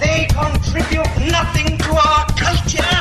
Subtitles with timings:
[0.00, 2.97] They contribute nothing to our culture.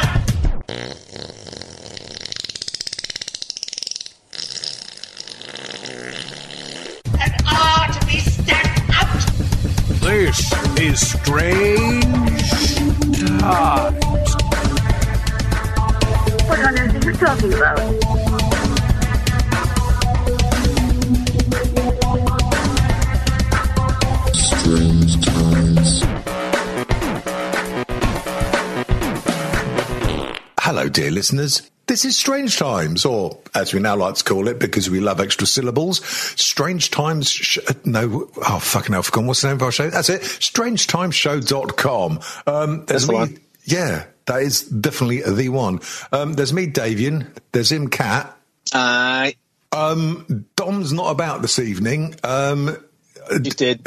[10.38, 12.06] This is Strange
[13.42, 14.36] Times.
[16.46, 17.80] What on earth are you talking about?
[24.36, 26.04] Strange times.
[30.60, 31.64] Hello, dear listeners.
[31.97, 35.19] This is Strange Times, or as we now like to call it because we love
[35.19, 36.05] extra syllables,
[36.39, 37.28] Strange Times.
[37.28, 39.89] Sh- no, oh, fucking hell, I've forgotten what's the name of our show.
[39.89, 42.19] That's it, strangetimeshow.com.
[42.45, 43.39] Um, there's That's the me, one.
[43.66, 45.80] yeah, that is definitely the one.
[46.11, 47.35] Um, there's me, Davian.
[47.52, 48.38] There's him, Cat.
[48.75, 49.31] uh,
[49.72, 52.13] Um, Dom's not about this evening.
[52.23, 52.77] Um,
[53.41, 53.81] he's dead.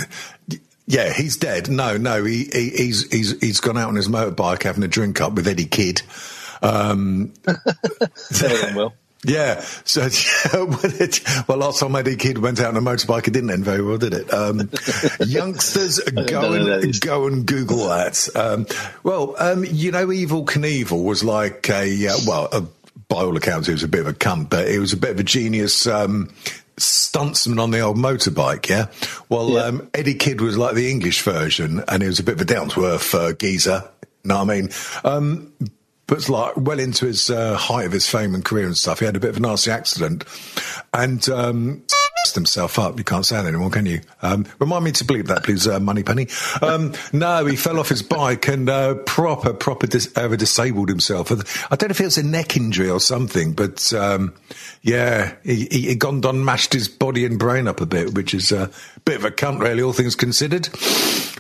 [0.88, 1.68] yeah, he's dead.
[1.70, 5.20] No, no, he, he he's he's he's gone out on his motorbike having a drink
[5.20, 6.02] up with Eddie Kidd.
[6.62, 7.32] Um,
[8.30, 8.94] Very well.
[9.24, 9.60] Yeah.
[9.84, 10.02] So,
[11.48, 13.98] well, last time Eddie Kidd went out on a motorbike, it didn't end very well,
[13.98, 14.32] did it?
[14.32, 14.70] Um,
[15.20, 18.28] youngsters, go know who that and go and Google that.
[18.34, 18.66] Um,
[19.02, 22.62] well, um, you know, Evel Knievel was like a uh, well, uh,
[23.08, 25.10] by all accounts, he was a bit of a cunt, but he was a bit
[25.10, 25.86] of a genius.
[25.86, 26.32] Um,
[26.78, 28.86] Stuntsman on the old motorbike, yeah.
[29.28, 29.64] Well, Yeah.
[29.64, 32.44] Um, Eddie Kidd was like the English version, and he was a bit of a
[32.46, 33.84] down to earth uh, geezer.
[34.24, 34.70] Know what I mean?
[35.04, 35.52] Um,
[36.10, 38.98] but like well into his uh, height of his fame and career and stuff.
[38.98, 40.24] He had a bit of a nasty accident
[40.92, 41.82] and um,
[42.34, 42.98] himself up.
[42.98, 44.00] You can't say that anymore, can you?
[44.22, 46.28] Um, remind me to bleep that, please, uh, Moneypenny.
[46.62, 51.32] Um, no, he fell off his bike and uh, proper, proper dis- uh, disabled himself.
[51.32, 54.34] I don't know if it was a neck injury or something, but um,
[54.82, 58.34] yeah, he, he, he gone done mashed his body and brain up a bit, which
[58.34, 58.70] is a
[59.04, 60.68] bit of a cunt, really, all things considered.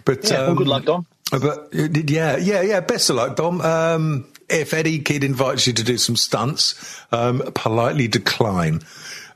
[0.04, 1.06] But Yeah, well, um, good luck, Dom.
[1.30, 1.44] but
[1.74, 2.80] uh, yeah, yeah, yeah.
[2.80, 3.60] Best of luck, Dom.
[3.60, 8.80] Um, if Eddie Kidd invites you to do some stunts, um, politely decline.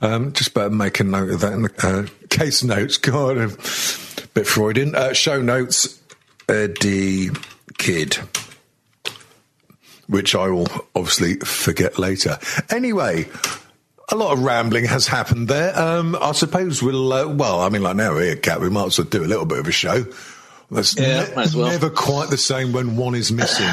[0.01, 2.97] Um, just better make a note of that in the uh, case notes.
[2.99, 3.49] God, a
[4.35, 4.95] bit Freudian.
[4.95, 6.01] Uh, show notes.
[6.49, 7.31] Eddie
[7.79, 8.19] Kidd.
[10.09, 12.39] Which I will obviously forget later.
[12.69, 13.27] Anyway,
[14.11, 15.75] a lot of rambling has happened there.
[15.79, 18.87] Um, I suppose we'll, uh, well, I mean, like now we're here, Cat, we might
[18.89, 20.05] as well do a little bit of a show.
[20.71, 21.69] That's Yeah, ne- might as well.
[21.71, 23.67] never quite the same when one is missing.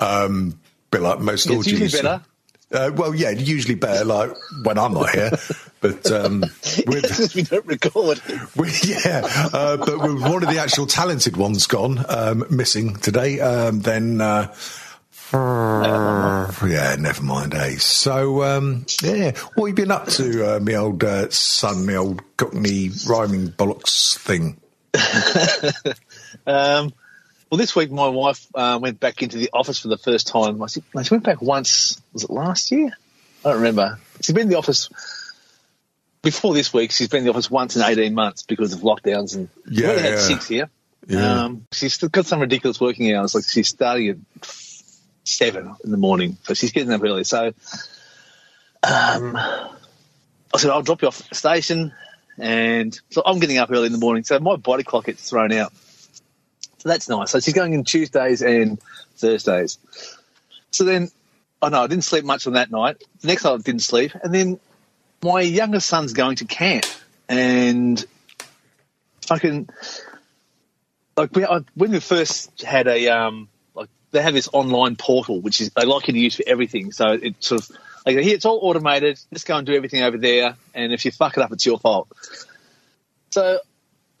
[0.00, 0.58] Um,
[0.94, 2.22] bit like most It's usually better.
[2.72, 4.30] Uh, well, yeah, usually better, like
[4.64, 5.30] when I'm not here.
[5.80, 6.40] But um,
[6.86, 8.20] with, we don't record.
[8.56, 9.22] we, yeah,
[9.52, 14.20] uh, but with one of the actual talented ones gone, um, missing today, um, then
[14.20, 14.54] uh,
[15.32, 17.76] yeah, never mind, eh?
[17.76, 21.96] So um, yeah, what have you been up to, uh, me old uh, son, me
[21.96, 24.56] old Cockney rhyming bollocks thing?
[27.54, 30.60] Well, this week my wife uh, went back into the office for the first time.
[30.60, 32.02] I said, she went back once.
[32.12, 32.90] Was it last year?
[33.44, 34.00] I don't remember.
[34.20, 34.88] She's been in the office
[36.20, 36.90] before this week.
[36.90, 39.90] She's been in the office once in eighteen months because of lockdowns, and we Yeah,
[39.90, 40.18] only had yeah.
[40.18, 40.68] six here.
[41.06, 41.44] Yeah.
[41.44, 43.36] Um, she's still got some ridiculous working hours.
[43.36, 44.16] Like she's starting at
[45.22, 47.22] seven in the morning, so she's getting up early.
[47.22, 47.52] So,
[48.82, 49.76] um, I
[50.56, 51.92] said I'll drop you off at the station,
[52.36, 54.24] and so I'm getting up early in the morning.
[54.24, 55.72] So my body clock gets thrown out.
[56.84, 57.30] So that's nice.
[57.30, 58.78] So she's going in Tuesdays and
[59.16, 59.78] Thursdays.
[60.70, 61.10] So then,
[61.62, 63.02] oh no, I didn't sleep much on that night.
[63.20, 64.60] The next night I didn't sleep, and then
[65.22, 66.84] my youngest son's going to camp,
[67.26, 68.04] and
[69.22, 69.70] fucking
[71.16, 75.40] like we, I, when we first had a um like they have this online portal
[75.40, 76.92] which is they like you to use for everything.
[76.92, 79.18] So it sort of like here it's all automated.
[79.32, 81.78] Just go and do everything over there, and if you fuck it up, it's your
[81.78, 82.08] fault.
[83.30, 83.60] So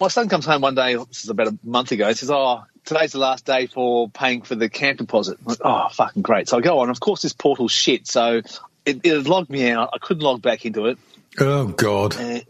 [0.00, 2.64] my son comes home one day, this is about a month ago, and says, Oh,
[2.84, 5.38] today's the last day for paying for the camp deposit.
[5.40, 6.48] I'm like, oh, fucking great.
[6.48, 6.90] So I go on.
[6.90, 8.06] Of course, this portal's shit.
[8.06, 8.42] So
[8.84, 9.90] it, it logged me out.
[9.92, 10.98] I couldn't log back into it.
[11.40, 12.16] Oh God!
[12.16, 12.44] And,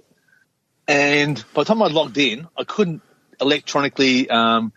[0.87, 3.01] and by the time I logged in, I couldn't
[3.41, 4.73] electronically um,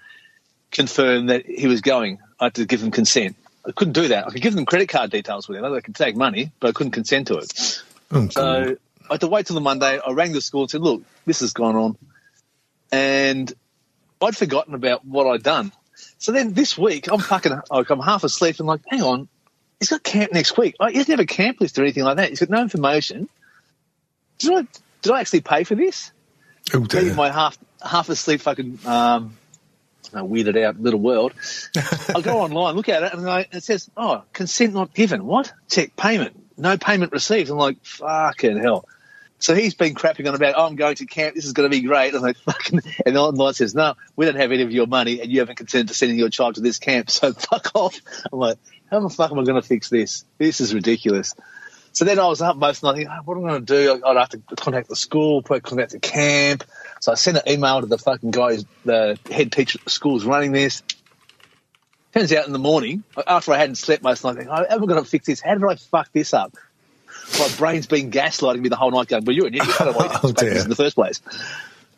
[0.72, 2.20] confirm that he was going.
[2.40, 3.36] I had to give them consent.
[3.68, 4.28] I couldn't do that.
[4.28, 5.74] I could give them credit card details with them.
[5.74, 7.82] I could take money, but I couldn't consent to it.
[8.12, 8.34] Oh, God.
[8.34, 8.78] So
[9.10, 10.00] I had to wait till the Monday.
[10.00, 11.98] I rang the school and said, "Look, this has gone on,"
[12.92, 13.52] and
[14.22, 15.72] I'd forgotten about what I'd done.
[16.18, 19.28] So then this week, I'm fucking, like, I'm half asleep and like, hang on,
[19.80, 20.76] he's got camp next week.
[20.80, 22.30] Like, he doesn't have a camp list or anything like that.
[22.30, 23.30] He's got no information.
[24.40, 24.68] Did I,
[25.02, 26.12] did I actually pay for this?
[26.74, 27.14] Oh, Maybe dear.
[27.16, 29.38] my half half asleep fucking um,
[30.12, 31.34] weirded out little world.
[32.16, 35.54] I go online, look at it, and I, it says, "Oh, consent not given." What?
[35.70, 36.36] Check payment.
[36.58, 37.50] No payment received.
[37.50, 38.86] I'm like, fucking hell.
[39.40, 41.36] So he's been crapping on about, oh, I'm going to camp.
[41.36, 42.16] This is going to be great.
[42.16, 42.82] I'm like, fucking.
[43.06, 45.58] And the online says, no, we don't have any of your money, and you haven't
[45.58, 47.12] consented to sending your child to this camp.
[47.12, 48.00] So fuck off.
[48.32, 48.58] I'm like,
[48.90, 50.26] how the fuck am I going to fix this?
[50.38, 51.36] This is ridiculous.
[51.92, 54.06] So then I was up most night thinking, oh, what am I going to do?
[54.06, 56.64] I'd have to contact the school, contact the camp.
[57.00, 60.14] So I sent an email to the fucking guy, the head teacher at the school,
[60.14, 60.84] who's running this.
[62.14, 64.76] Turns out in the morning, after I hadn't slept most night, I think, oh, how
[64.76, 65.42] am I going to fix this?
[65.42, 66.56] How did I fuck this up?
[67.40, 69.82] My brain's been gaslighting me the whole night, going, "Well, you're an idiot.
[69.82, 71.22] I don't want you Oh, in the first place."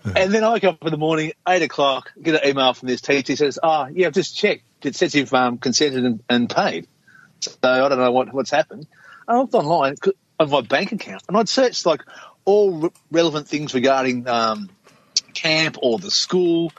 [0.04, 3.02] And then I wake up in the morning, eight o'clock, get an email from this
[3.02, 3.34] teacher.
[3.34, 4.64] He says, "Oh, yeah, I've just checked.
[4.84, 6.88] It says you've um, consented and, and paid."
[7.42, 8.88] So I don't know what, what's happened.
[9.28, 9.96] I looked online
[10.40, 12.02] on my bank account, and I'd searched like
[12.46, 14.70] all re- relevant things regarding um,
[15.34, 16.72] camp or the school.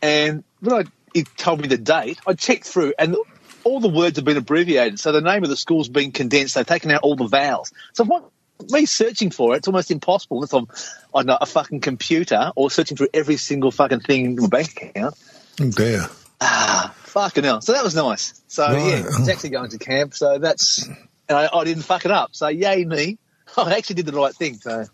[0.00, 0.84] And when I
[1.14, 3.16] he told me the date, I checked through, and
[3.64, 5.00] all the words have been abbreviated.
[5.00, 6.54] So the name of the school's been condensed.
[6.54, 7.72] They've taken out all the vowels.
[7.92, 8.30] So what
[8.70, 10.66] me searching for it, it's almost impossible unless I'm
[11.14, 15.14] I a fucking computer or searching through every single fucking thing in my bank account.
[15.60, 16.06] Oh dear.
[16.40, 17.60] Ah, fucking hell.
[17.60, 18.40] So that was nice.
[18.48, 18.78] So Right.
[18.78, 20.14] yeah, it's actually going to camp.
[20.14, 22.30] So that's and I, I didn't fuck it up.
[22.32, 23.18] So yay me.
[23.56, 24.54] I actually did the right thing.
[24.54, 24.86] So,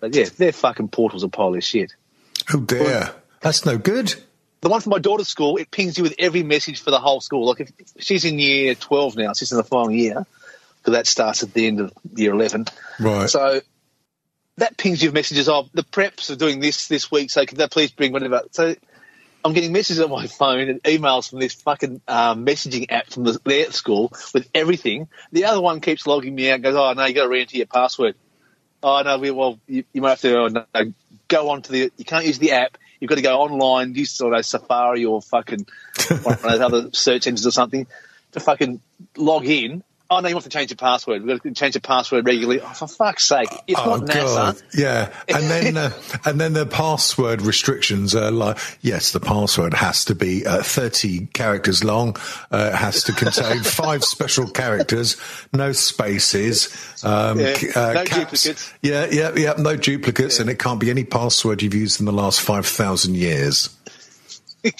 [0.00, 1.92] but yeah, their fucking portal's a pile of shit.
[2.52, 3.12] Oh dear.
[3.40, 4.14] That's no good.
[4.66, 7.20] The one from my daughter's school, it pings you with every message for the whole
[7.20, 7.46] school.
[7.46, 7.70] Like if
[8.00, 10.26] she's in year twelve now, she's in the final year
[10.78, 12.66] because that starts at the end of year eleven.
[12.98, 13.30] Right.
[13.30, 13.60] So
[14.56, 17.58] that pings you with messages of the preps are doing this this week, so could
[17.58, 18.42] they please bring whatever.
[18.50, 18.74] So
[19.44, 23.22] I'm getting messages on my phone and emails from this fucking um, messaging app from
[23.22, 25.06] the, their school with everything.
[25.30, 26.62] The other one keeps logging me out.
[26.62, 28.16] Goes, oh no, you got to re-enter your password.
[28.82, 30.92] Oh no, we, well you, you might have to oh, no,
[31.28, 31.92] go on to the.
[31.96, 32.78] You can't use the app.
[33.00, 35.66] You've got to go online, use sort of Safari or fucking
[36.22, 37.86] one of those other search engines or something
[38.32, 38.80] to fucking
[39.16, 39.82] log in.
[40.08, 41.22] Oh no, you want to change your password.
[41.24, 42.60] We've got to change your password regularly.
[42.60, 44.34] Oh, for fuck's sake, it's Oh not NASA.
[44.36, 45.90] god, yeah, and then uh,
[46.24, 51.26] and then the password restrictions are like, yes, the password has to be uh, thirty
[51.34, 52.16] characters long,
[52.52, 55.16] uh, it has to contain five special characters,
[55.52, 56.68] no spaces,
[57.04, 58.42] um, Yeah, uh, no caps.
[58.44, 58.74] duplicates.
[58.82, 62.12] Yeah, yeah, yeah, no duplicates, and it can't be any password you've used in the
[62.12, 63.70] last five thousand years.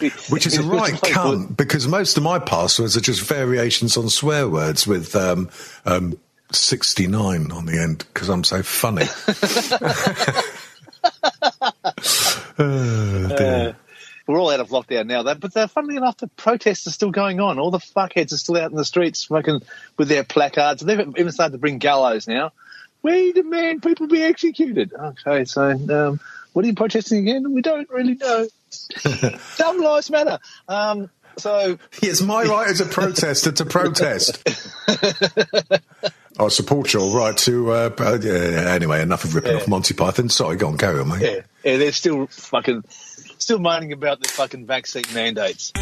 [0.00, 0.34] exactly.
[0.34, 4.08] Which is a right like, cunt because most of my passwords are just variations on
[4.08, 5.50] swear words with um,
[5.84, 6.18] um,
[6.52, 9.06] 69 on the end because I'm so funny.
[12.58, 13.76] Oh, dear.
[14.26, 15.34] We're all out of lockdown now, though.
[15.34, 17.58] But uh, funnily enough, the protests are still going on.
[17.58, 19.60] All the fuckheads are still out in the streets smoking
[19.96, 20.82] with their placards.
[20.82, 22.52] They've even started to bring gallows now.
[23.02, 24.92] We demand people be executed.
[24.92, 26.20] Okay, so um,
[26.52, 27.52] what are you protesting again?
[27.52, 28.46] We don't really know.
[29.58, 30.38] Dumb lives matter.
[30.68, 34.42] Um, so it's my right as a protester to protest.
[36.38, 37.70] I support your right to.
[37.72, 39.58] Uh, uh, yeah, anyway, enough of ripping Yeah.
[39.58, 40.28] off Monty Python.
[40.30, 41.20] Sorry, go on, carry on, mate.
[41.22, 42.84] yeah, yeah, they're still fucking
[43.38, 45.72] still moaning about the fucking vaccine mandates.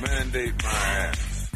[0.00, 1.50] Mandate my ass.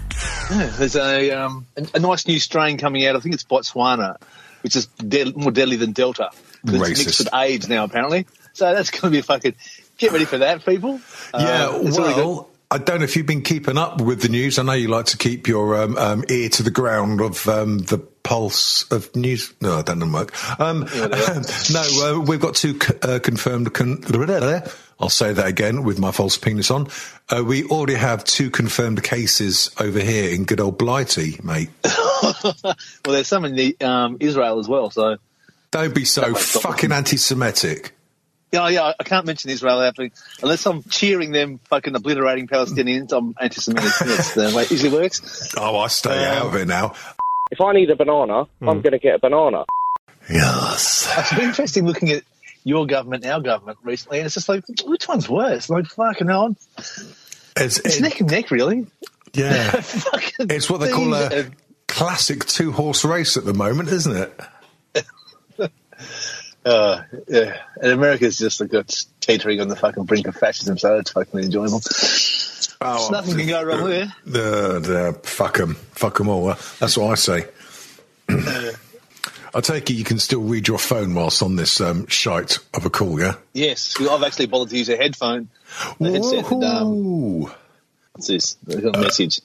[0.50, 3.16] Yeah, there's a, um, a a nice new strain coming out.
[3.16, 4.16] I think it's Botswana,
[4.62, 6.30] which is dead, more deadly than Delta.
[6.64, 8.26] It's mixed with AIDS now, apparently.
[8.52, 9.54] So that's going to be fucking.
[9.98, 11.00] Get ready for that, people.
[11.34, 14.58] Yeah, got- well, I don't know if you've been keeping up with the news.
[14.58, 17.80] I know you like to keep your um, um, ear to the ground of um,
[17.80, 19.52] the pulse of news.
[19.60, 20.32] No, I don't know, Mark.
[20.58, 21.82] Um, no,
[22.16, 23.74] uh, we've got two c- uh, confirmed.
[23.74, 24.02] Con-
[24.98, 26.88] I'll say that again with my false penis on.
[27.28, 31.68] Uh, we already have two confirmed cases over here in good old Blighty, mate.
[31.84, 34.88] well, there's some in the, um, Israel as well.
[34.88, 35.18] So
[35.72, 36.62] Don't be so That makes sense.
[36.64, 37.92] fucking anti-Semitic.
[38.52, 40.12] yeah, yeah, I can't mention Israel happening
[40.42, 43.10] unless I'm cheering them fucking obliterating Palestinians.
[43.12, 43.90] I'm anti-Semitic.
[44.04, 45.52] That's the way it usually works.
[45.56, 46.94] Oh, I stay Um, out of it now.
[47.50, 49.64] If I need a banana, I'm going to get a banana.
[50.30, 51.12] Yes.
[51.18, 52.22] It's been interesting looking at
[52.64, 55.68] your government, our government recently, and it's just like, which one's worse?
[55.68, 56.54] Like, fucking hell,
[57.56, 58.86] It's, it's it- neck and neck, really.
[59.34, 59.72] yeah.
[60.38, 61.14] It's what they call these
[61.46, 61.50] a
[61.88, 64.40] classic two horse race at the moment, isn't it?
[66.64, 70.98] Uh, yeah, and America's just like got teetering on the fucking brink of fascism, so
[70.98, 71.80] it's fucking enjoyable.
[72.80, 74.12] Oh, nothing can go wrong there.
[74.24, 75.74] The, the, fuck them.
[75.74, 76.46] Fuck them all.
[76.78, 77.48] That's what I say.
[79.54, 82.86] I take it you can still read your phone whilst on this um, shite of
[82.86, 83.34] a call, yeah?
[83.52, 85.48] Yes, I've actually bothered to use a headphone,
[86.00, 87.42] a headset, and um,
[88.12, 88.56] what's this?
[88.68, 89.40] I've got a message.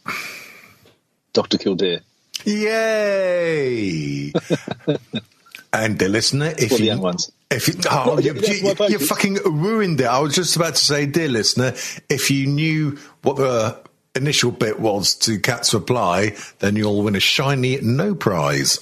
[1.33, 2.01] Doctor Kildare.
[2.45, 4.31] Yay!
[5.73, 7.31] And the listener, if For the you, young ones.
[7.51, 10.05] if you, oh, Well, you, you, you fucking ruined it.
[10.07, 11.73] I was just about to say, dear listener,
[12.09, 13.79] if you knew what the
[14.15, 18.79] initial bit was to Cat's Reply, then you'll win a shiny no prize.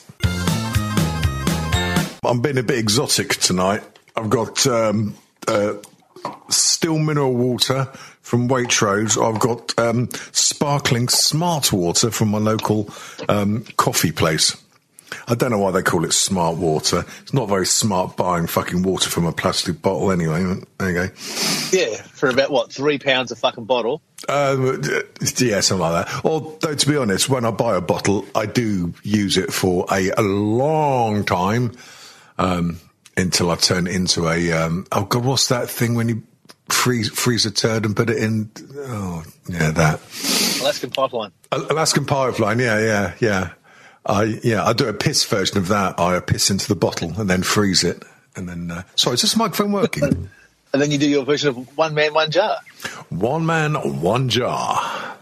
[2.24, 3.84] I'm being a bit exotic tonight.
[4.16, 5.16] I've got um,
[5.48, 5.74] uh,
[6.50, 7.86] still mineral water
[8.22, 9.22] from Waitrose.
[9.22, 12.90] I've got um, sparkling smart water from my local
[13.30, 14.56] um, coffee place.
[15.28, 17.06] I don't know why they call it smart water.
[17.22, 20.44] It's not very smart buying fucking water from a plastic bottle anyway.
[20.78, 21.10] There you go.
[21.72, 24.02] Yeah, for about what three pounds a fucking bottle.
[24.28, 24.82] Um,
[25.38, 26.26] yeah, something like that.
[26.26, 30.12] Although, to be honest, when I buy a bottle, I do use it for a,
[30.18, 31.74] a long time
[32.38, 32.80] um,
[33.18, 34.52] until I turn it into a.
[34.52, 36.24] Um, oh God, what's that thing when you
[36.70, 38.50] freeze freeze a turd and put it in?
[38.78, 40.00] Oh, yeah, that
[40.62, 41.32] Alaskan pipeline.
[41.52, 42.60] Alaskan pipeline.
[42.60, 43.50] Yeah, yeah, yeah.
[44.06, 46.00] I yeah, I do a piss version of that.
[46.00, 48.04] I piss into the bottle and then freeze it,
[48.36, 48.72] and then.
[48.72, 50.30] Uh, sorry, is this microphone working?
[50.74, 52.58] And then you do your version of one man, one jar.
[53.08, 55.16] one man, one jar.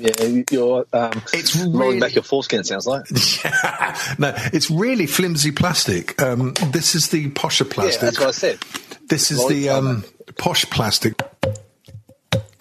[0.00, 2.60] Yeah, you're um, It's rolling really- back your foreskin.
[2.60, 3.04] It sounds like.
[3.44, 6.18] Yeah, no, it's really flimsy plastic.
[6.22, 8.00] Um, this is the posher Yeah, plastic.
[8.00, 8.58] that's what I said.
[9.06, 10.02] This is the um,
[10.38, 11.20] posh plastic.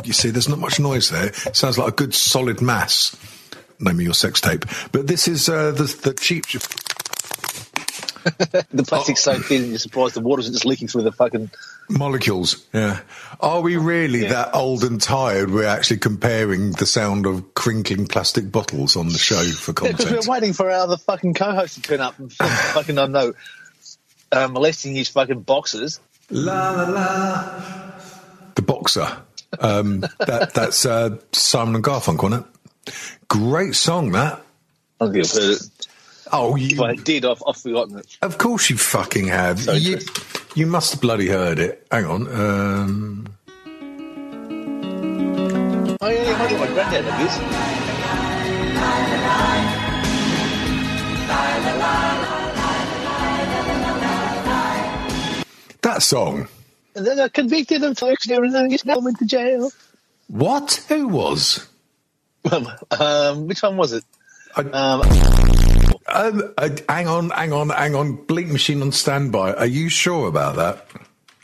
[0.04, 1.28] You see, there's not much noise there.
[1.28, 3.16] It sounds like a good solid mass.
[3.80, 4.66] Name of your sex tape.
[4.92, 6.46] But this is uh, the, the cheap.
[8.72, 11.50] The plastic's so thin, you're surprised the water's just leaking through the fucking.
[11.90, 13.00] Molecules, yeah.
[13.40, 14.30] Are we really Yeah.
[14.30, 15.50] that old and tired?
[15.50, 20.06] We're actually comparing the sound of crinkling plastic bottles on the show for Yeah, because
[20.06, 20.28] content.
[20.28, 23.34] we're waiting for our other fucking co-host to turn up and fucking, I don't know,
[24.34, 26.02] uh, molesting his fucking boxes.
[26.30, 27.62] La la la.
[28.56, 29.08] The boxer.
[29.62, 32.46] Um, that that's uh, Simon and Garfunkel, isn't it?
[33.28, 34.42] Great song that.
[35.00, 35.88] I don't think I've heard it.
[36.32, 38.18] Oh, If you, I did, I've, I've forgotten it.
[38.22, 39.60] of course you fucking have.
[39.60, 40.00] So you,
[40.56, 41.88] you must have bloody heard it.
[41.92, 42.28] Hang on.
[42.28, 43.28] Um,
[46.02, 46.16] I
[46.50, 47.68] got my granddad like this.
[55.98, 56.48] that song.
[56.96, 59.72] And then I convicted him for extra and he's now went to jail.
[60.28, 60.84] What?
[60.90, 61.68] Who was?
[63.00, 64.04] Um, which one was it?
[64.56, 65.02] I- Um,
[66.10, 68.14] Um, uh, hang on, hang on, hang on.
[68.16, 69.54] Bleak machine on standby.
[69.54, 70.88] Are you sure about that?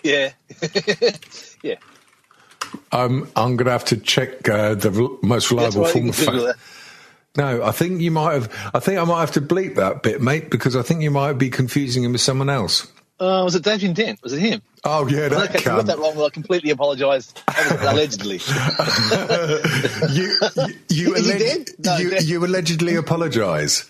[0.03, 0.31] yeah.
[1.63, 1.75] yeah.
[2.91, 6.57] Um, I'm going to have to check uh, the most reliable form of fact.
[7.35, 8.71] No, I think you might have.
[8.73, 11.33] I think I might have to bleep that bit, mate, because I think you might
[11.33, 12.87] be confusing him with someone else.
[13.19, 14.21] Uh, was it Damien Dent?
[14.23, 14.61] Was it him?
[14.85, 16.15] Oh yeah, that okay, if I got that wrong.
[16.15, 17.33] Well, I completely apologise.
[17.79, 18.39] Allegedly.
[20.09, 20.37] You,
[20.89, 21.79] you, you, alleg-?
[21.79, 23.89] No, you, you allegedly apologise.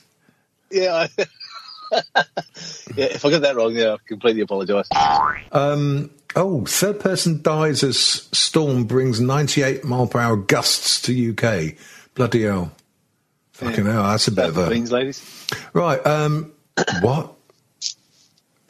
[0.72, 0.94] yeah.
[0.94, 1.26] I,
[2.96, 3.06] yeah.
[3.06, 4.88] If I got that wrong, yeah, I completely apologise.
[5.52, 11.76] Um, oh, third person dies as storm brings 98 mile per hour gusts to UK.
[12.14, 12.72] Bloody hell.
[13.54, 14.70] Fucking hell, that's a bit of a.
[14.70, 15.48] Beans, ladies.
[15.74, 16.52] Right, um,
[17.02, 17.34] what?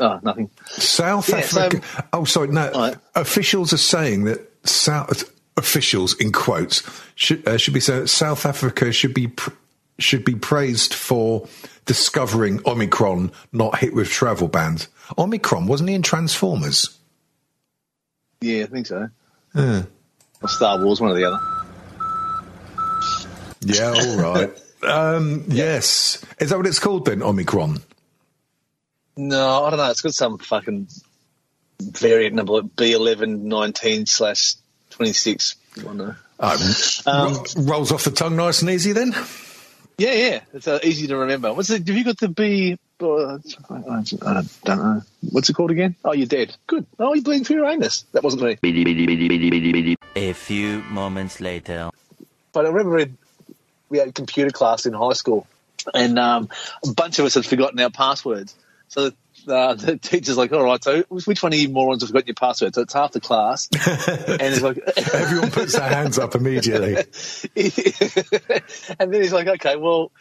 [0.04, 0.50] Oh, nothing.
[0.68, 2.08] South Yeah, so- Africa.
[2.12, 2.70] oh, sorry, no.
[2.72, 2.96] Right.
[3.16, 6.84] Officials are saying that South officials in quotes
[7.16, 9.52] should uh, should be saying that South Africa should be pr-
[10.00, 11.48] should be praised for
[11.86, 14.88] discovering Omicron, not hit with travel bans.
[15.18, 16.98] Omicron wasn't he in Transformers?
[18.42, 19.08] Yeah, I think so.
[19.56, 19.84] Yeah.
[20.42, 21.40] Or Star Wars, one or the other.
[23.62, 24.62] Yeah, all right.
[24.84, 27.24] um, yes, is that what it's called then?
[27.24, 27.82] Omicron.
[29.16, 29.92] No, I don't know.
[29.92, 30.88] It's got some fucking
[31.80, 34.56] variant number, B1119 slash
[34.92, 35.56] 26.
[35.80, 36.16] I don't know.
[36.40, 36.58] Um,
[37.06, 37.44] Um, ro-
[37.76, 39.14] rolls off the tongue nice and easy then.
[39.98, 40.40] Yeah, yeah.
[40.54, 41.54] It's uh, easy to remember.
[41.54, 41.88] What's it?
[41.88, 42.78] Have you got the B?
[43.00, 43.38] Uh,
[43.70, 45.02] I don't know.
[45.30, 45.96] What's it called again?
[46.04, 46.56] Oh, you're dead.
[46.68, 46.86] Good.
[47.00, 48.06] Oh, you're bleeding through your anus.
[48.14, 48.58] That wasn't me.
[50.16, 51.90] A few moments later.
[52.54, 53.18] But I remember in,
[53.90, 55.46] we had computer class in high school,
[55.94, 56.50] and um,
[56.88, 58.56] a bunch of us had forgotten our passwords.
[58.94, 59.12] So
[59.48, 62.36] uh, the teacher's like, "All right, so which one of you morons have forgotten your
[62.36, 64.78] password?" So it's half the class, and it's like,
[65.14, 66.96] Everyone puts their hands up immediately.
[66.96, 67.08] and
[69.12, 70.12] then he's like, "Okay, well."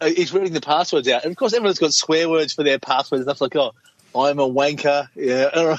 [0.00, 2.78] uh, He's reading the passwords out, and of course, everyone's got swear words for their
[2.78, 3.72] passwords and stuff like, "Oh,
[4.14, 5.76] I'm a wanker." Yeah,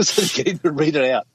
[0.00, 1.26] so you to read it out.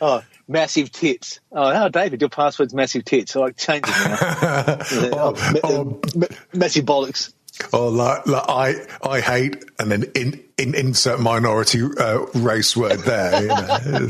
[0.00, 1.40] Oh, massive tits.
[1.52, 3.32] Oh, oh, David, your password's massive tits.
[3.32, 4.78] So I change it now.
[5.12, 6.00] oh, oh.
[6.14, 7.32] ma- massive bollocks.
[7.72, 13.00] Or like, like I, I hate, and then in, in insert minority uh, race word
[13.00, 14.08] there, you know,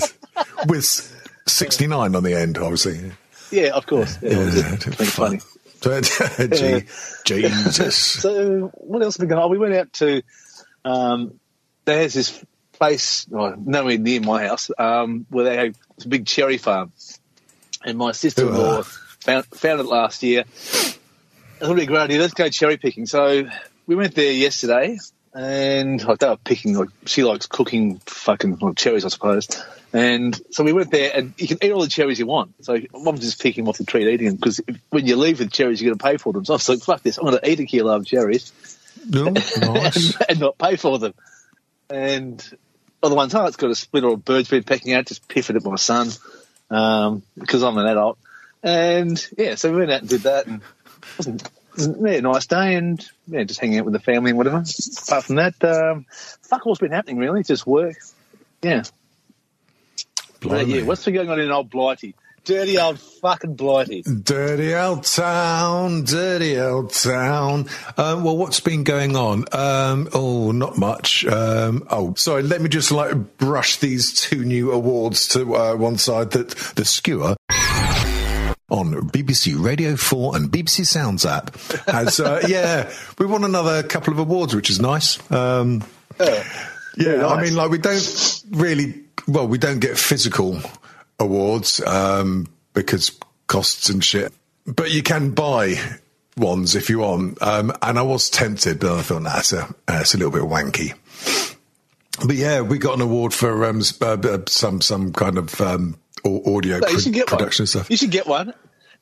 [0.67, 0.85] with
[1.47, 3.13] sixty nine on the end, obviously.
[3.51, 4.19] Yeah, of course.
[4.21, 5.41] Yeah, Yeah, funny.
[5.81, 6.85] Gee,
[7.25, 7.97] Jesus.
[8.23, 9.43] So what else have we got?
[9.43, 10.23] Oh, we went out to
[10.85, 11.39] um,
[11.85, 16.59] there's this place well, nowhere near my house um, where they have a big cherry
[16.59, 16.93] farm,
[17.85, 20.45] and my sister-in-law found, found it last year.
[21.61, 22.21] It would be a great idea.
[22.21, 23.07] Let's go cherry picking.
[23.07, 23.49] So
[23.87, 24.99] we went there yesterday,
[25.35, 26.75] and like they were picking.
[26.75, 29.49] Like she likes cooking fucking like, cherries, I suppose.
[29.93, 32.65] And so we went there, and you can eat all the cherries you want.
[32.65, 34.61] So I'm just picking them off the tree and eating them because
[34.91, 36.45] when you leave with cherries, you're going to pay for them.
[36.45, 37.19] So I was like, "Fuck this!
[37.19, 38.53] I'm going to eat a kilo of cherries."
[39.15, 40.15] Oh, nice.
[40.15, 41.15] and, and not pay for them.
[41.89, 42.45] And
[43.03, 45.51] other ones, oh, it's got a split or a bird's been pecking out, just piff
[45.51, 46.09] it at my son
[46.71, 48.19] um, because I'm an adult.
[48.63, 50.61] And yeah, so we went out and did that, and
[51.19, 54.39] wasn't, was yeah, a nice day, and yeah, just hanging out with the family and
[54.39, 54.65] whatever.
[55.07, 56.07] Apart from that, um,
[56.43, 57.97] fuck all's been happening really, just work.
[58.63, 58.85] Yeah.
[60.41, 60.75] But, Blimey.
[60.79, 62.15] yeah, what's been going on in old Blighty?
[62.47, 64.03] Dirty old fucking Blighty.
[64.03, 67.67] Dirty old town, dirty old town.
[67.97, 69.47] Um, well, what's been going on?
[69.51, 71.27] Um, oh, not much.
[71.27, 72.45] Um, oh, sorry.
[72.45, 76.31] Let me just like brush these two new awards to uh, one side.
[76.31, 77.35] That the skewer
[78.69, 81.57] on BBC Radio 4 and BBC Sounds app
[81.87, 85.19] has, uh, yeah, we won another couple of awards, which is nice.
[85.31, 85.85] Um,
[86.19, 87.45] yeah, I nice.
[87.45, 90.61] mean, like we don't really, well, we don't get physical
[91.19, 94.33] awards um, because costs and shit,
[94.67, 95.77] but you can buy
[96.37, 97.41] ones if you want.
[97.43, 100.33] Um, and I was tempted, but I thought, nah, it's a, uh, it's a little
[100.33, 100.95] bit wanky.
[102.27, 106.57] But yeah, we got an award for um, uh, some some kind of um, au-
[106.57, 107.67] audio No, pro- production one.
[107.67, 107.91] stuff.
[107.91, 108.53] You should get one,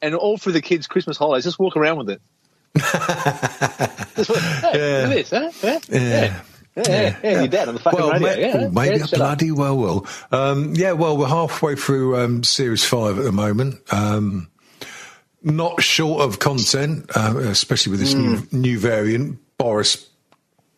[0.03, 1.45] and all for the kids' Christmas holidays.
[1.45, 2.21] Just walk around with it.
[4.17, 4.23] Hey,
[4.75, 5.09] Yeah.
[5.09, 5.51] Look at this, huh?
[5.63, 5.79] Yeah.
[5.89, 6.41] Yeah.
[6.77, 8.27] Yeah, yeah, yeah, your dad on the fucking well, radio.
[8.27, 9.19] ma- yeah, maybe yeah, shut up.
[9.39, 10.07] bloody well will.
[10.33, 13.81] Um, yeah, well, we're halfway through um, series five at the moment.
[13.93, 14.49] Um,
[15.41, 19.39] not short of content, uh, especially with this new, new variant.
[19.57, 20.09] Boris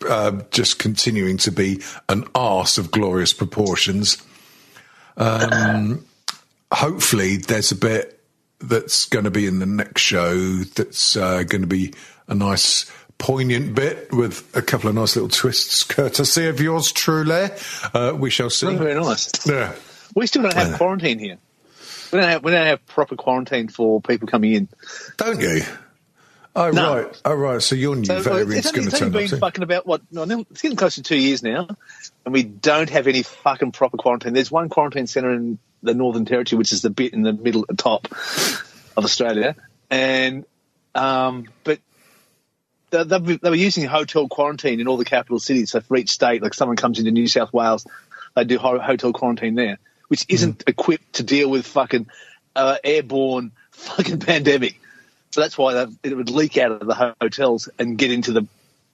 [0.06, 4.22] uh, just continuing to be an arse of glorious proportions.
[5.16, 6.04] Um,
[6.73, 8.21] hopefully, there's a bit
[8.60, 10.34] that's going to be in the next show
[10.75, 11.93] that's uh, going to be
[12.28, 17.49] a nice poignant bit with a couple of nice little twists courtesy of yours truly
[17.95, 19.30] uh, we shall see very nice.
[19.47, 19.75] yeah
[20.14, 20.76] We still don't have Yeah.
[20.76, 21.38] quarantine here.
[22.12, 24.69] We don't have we don't have proper quarantine for people coming in.
[25.17, 25.62] don't you
[26.56, 26.97] oh No.
[27.04, 29.36] right oh right so your new So, variant's going to turn been up too.
[29.38, 30.02] fucking about what?
[30.10, 31.69] No, it's getting close to two years now,
[32.26, 34.34] and we don't have any fucking proper quarantine.
[34.34, 37.62] There's one quarantine centre in the Northern Territory, which is the bit in the middle
[37.62, 39.56] at the top of Australia,
[39.91, 40.45] and
[40.95, 41.80] um, but
[42.91, 45.71] they, they, were- using hotel quarantine in all the capital cities.
[45.71, 47.86] So for each state, like someone comes into New South Wales,
[48.34, 52.06] they do hotel quarantine there, which isn't equipped to deal with fucking
[52.54, 54.80] uh, airborne fucking pandemic.
[55.32, 58.47] So that's why they, it would leak out of the hotels and get into the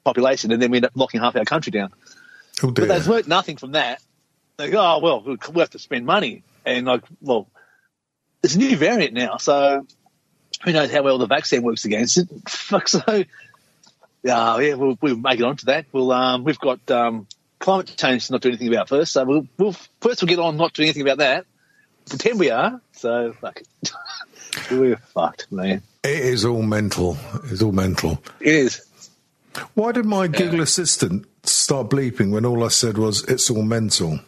[0.04, 1.92] population, and then we end up locking half our country down.
[2.62, 4.02] oh But they've learnt nothing from that.
[4.56, 6.42] They go, oh, well, we we have to spend money.
[6.64, 7.48] And, like, well,
[8.42, 9.86] it's a new variant now, so
[10.64, 12.28] who knows how well the vaccine works against it.
[12.48, 13.02] Fuck, so,
[14.22, 15.86] yeah, yeah, we'll, we'll make it on to that.
[15.92, 17.26] We'll, um, we've got um,
[17.58, 20.56] climate change to not do anything about first, so we'll, we'll first we'll get on
[20.56, 21.46] not doing anything about that.
[22.08, 23.92] Pretend we are, so fuck it.
[24.70, 25.82] We're fucked, man.
[26.04, 28.86] it is all mental it's all mental It is.
[29.74, 34.18] why did my google assistant start bleeping when all i said was it's all mental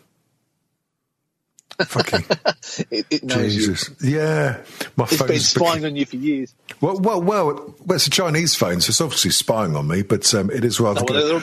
[1.87, 2.25] fucking
[2.91, 3.61] It, it knows you.
[3.75, 4.61] jesus yeah
[4.97, 6.55] my It's been phone's spying on you for years.
[6.81, 10.33] Well, well, well, well, it's a Chinese phone, so it's obviously spying on me, but
[10.35, 11.43] um, it is rather Oh, well, all-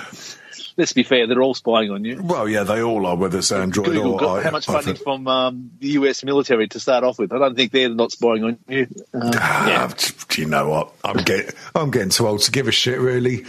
[0.78, 2.22] let's be fair, they're all spying on you.
[2.22, 4.96] Well, yeah, they all are, whether it's Android Google or got I- how much funding
[4.96, 7.32] from um, the US military to start off with.
[7.34, 8.88] I don't think they're not spying on you.
[9.14, 9.94] Um, Ah, yeah.
[10.30, 10.94] do you know what?
[11.04, 13.00] I'm getting, I'm getting too old to give a shit.
[13.00, 13.46] Really,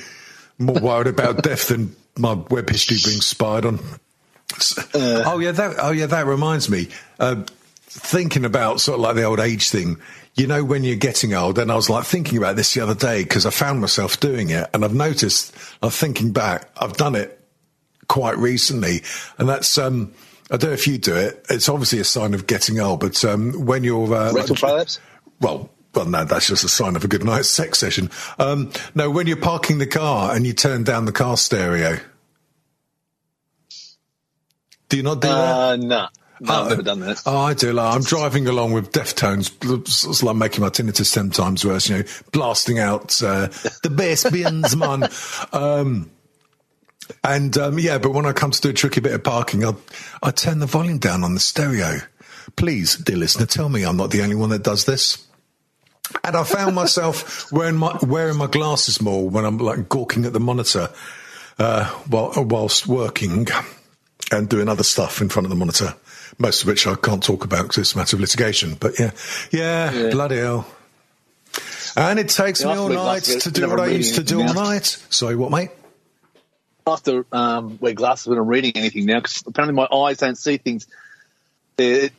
[0.58, 3.80] more worried about death than my web history being spied on.
[4.94, 5.22] Uh.
[5.26, 5.76] oh yeah, that.
[5.78, 6.88] Oh yeah, that reminds me.
[7.18, 7.42] Uh,
[7.86, 9.98] thinking about sort of like the old age thing.
[10.34, 12.94] You know, when you're getting old, and I was like thinking about this the other
[12.94, 15.54] day because I found myself doing it, and I've noticed.
[15.82, 16.68] I'm thinking back.
[16.76, 17.38] I've done it
[18.08, 19.02] quite recently,
[19.38, 19.76] and that's.
[19.78, 20.12] um
[20.50, 21.46] I don't know if you do it.
[21.48, 25.00] It's obviously a sign of getting old, but um, when you're uh, Rectal like- prolapse?
[25.40, 28.10] well, well, no, that's just a sign of a good night's sex session.
[28.38, 31.98] Um, no, when you're parking the car and you turn down the car stereo,
[34.92, 35.34] do you not do that?
[35.34, 36.08] Uh, no.
[36.46, 37.22] Oh, I've never done that.
[37.24, 37.72] Oh, I do.
[37.72, 39.50] Like, I'm driving along with Deftones,
[39.80, 41.88] it's like making my tinnitus ten times worse.
[41.88, 43.46] You know, blasting out uh,
[43.82, 45.08] the bass bins, man.
[45.54, 46.10] Um,
[47.24, 49.72] and um, yeah, but when I come to do a tricky bit of parking, I
[50.22, 52.00] I turn the volume down on the stereo.
[52.56, 55.26] Please, dear listener, tell me I'm not the only one that does this.
[56.22, 60.34] And I found myself wearing my wearing my glasses more when I'm like gawking at
[60.34, 60.90] the monitor
[61.58, 63.46] uh, while whilst working
[64.32, 65.94] and doing other stuff in front of the monitor.
[66.38, 68.74] Most of which I can't talk about because it's a matter of litigation.
[68.80, 69.10] But yeah,
[69.50, 70.10] yeah, Yeah.
[70.10, 70.66] bloody hell.
[71.96, 74.46] And it takes Yeah, me all night to do what I used to do all
[74.46, 74.52] now.
[74.70, 74.96] night.
[75.10, 75.70] Sorry, what, mate?
[76.86, 80.16] I have to um, wear glasses when I'm reading anything now because apparently my eyes
[80.18, 80.86] don't see things.
[81.76, 82.10] They're,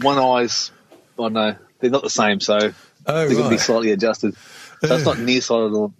[0.00, 0.72] one eye's,
[1.18, 2.58] I don't know, they're not the same, so
[3.06, 4.34] Oh, they're going to be slightly adjusted.
[4.84, 5.92] So it's not nearsighted or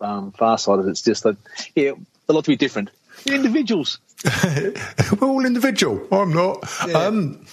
[0.00, 0.86] um, far-sighted.
[0.86, 1.36] It's just that,
[1.74, 1.92] yeah,
[2.28, 2.90] a lot to be different.
[3.26, 3.98] Individuals.
[5.20, 6.06] We're all individual.
[6.10, 6.64] I'm not.
[6.86, 6.98] Yeah.
[6.98, 7.44] Um,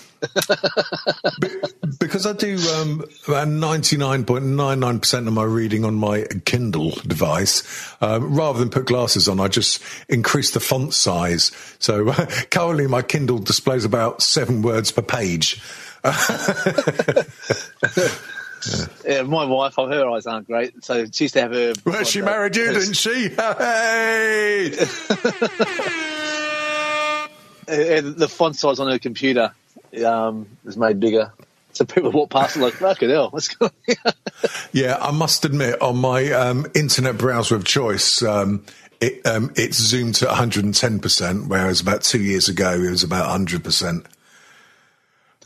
[1.39, 1.47] be-
[1.99, 7.63] because I do um, about 99.99% of my reading on my Kindle device,
[8.01, 11.51] um, rather than put glasses on, I just increase the font size.
[11.79, 12.11] So
[12.51, 15.61] currently my Kindle displays about seven words per page.
[19.07, 21.73] Yeah, my wife, her eyes aren't great, so she used to have her.
[21.85, 23.29] Well, she married you, didn't she?
[23.29, 24.75] Hey!
[27.69, 29.53] Uh, the font size on her computer
[30.05, 31.31] um, is made bigger.
[31.73, 33.71] So people walk past and like, fucking hell, what's going
[34.05, 34.13] on?
[34.71, 38.65] Yeah, I must admit, on my um, internet browser of choice, um,
[39.01, 44.05] it, um, it's zoomed to 110%, whereas about two years ago it was about 100%.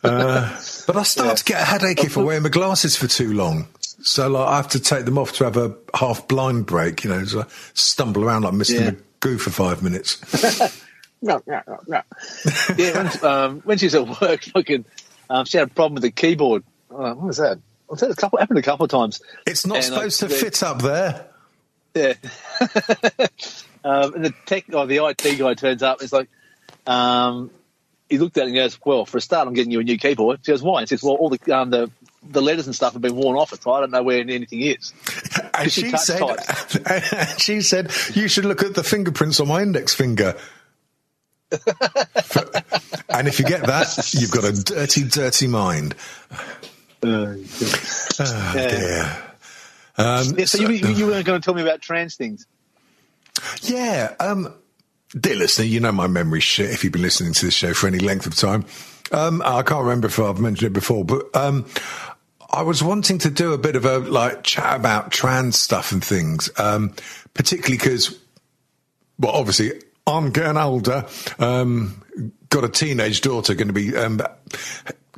[0.04, 3.34] Uh, but I start to get a headache if I wear my glasses for too
[3.34, 3.68] long.
[4.02, 7.10] So like, I have to take them off to have a half blind break, you
[7.10, 8.80] know, so I stumble around like Mr.
[8.80, 8.92] Yeah.
[9.22, 10.20] Magoo for five minutes.
[11.24, 12.02] no, no, no, no.
[12.78, 14.86] yeah, when, um, when she was at work, fucking,
[15.30, 16.64] um, she had a problem with the keyboard.
[16.92, 17.60] Uh, what was that?
[17.92, 19.22] I've a couple, happened a couple of times.
[19.46, 21.28] It's not And, like, supposed to fit up there.
[21.94, 22.14] Yeah.
[23.84, 26.02] um, and the tech, guy, the IT guy turns up.
[26.02, 26.28] It's like,
[26.88, 27.52] um,
[28.10, 29.98] he looked at it and goes, "Well, for a start, I'm getting you a new
[29.98, 31.90] keyboard." She goes, "Why?" And he says, "Well, all the um, the
[32.24, 34.62] the letters and stuff have been worn off it, so I don't know where anything
[34.62, 34.94] is."
[35.54, 39.94] And she she said, she said, you should look at the fingerprints on my index
[39.94, 40.36] finger.
[43.10, 45.96] and if you get that, you've got a dirty, dirty mind.
[47.02, 47.36] Uh,
[48.20, 48.68] Oh, Yeah.
[48.70, 49.24] dear.
[49.98, 52.48] Um, yeah, so you, you, you weren't going to tell me about trans things.
[53.62, 54.16] Yeah.
[54.20, 54.54] Um,
[55.20, 57.88] dear listener, you know my memory shit if you've been listening to this show for
[57.88, 58.66] any length of time.
[59.12, 61.66] Um, I can't remember if I've mentioned it before, but um,
[62.52, 66.04] I was wanting to do a bit of a like chat about trans stuff and
[66.04, 66.96] things, um,
[67.34, 68.18] particularly because,
[69.20, 69.74] well, obviously
[70.06, 71.06] I'm getting older.
[71.40, 72.04] Um,
[72.50, 74.22] got a teenage daughter going to be um,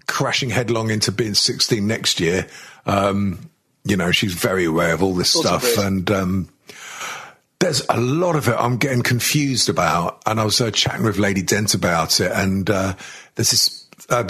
[0.08, 2.48] crashing headlong into being 16 next year.
[2.86, 3.50] Um,
[3.84, 6.50] you know, she's very aware of all this stuff, and um,
[7.60, 10.22] there's a lot of it I'm getting confused about.
[10.26, 12.94] And I was uh, chatting with Lady Dent about it, and uh,
[13.36, 14.28] there's this uh,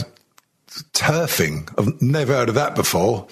[0.94, 1.74] turfing.
[1.78, 3.28] I've never heard of that before.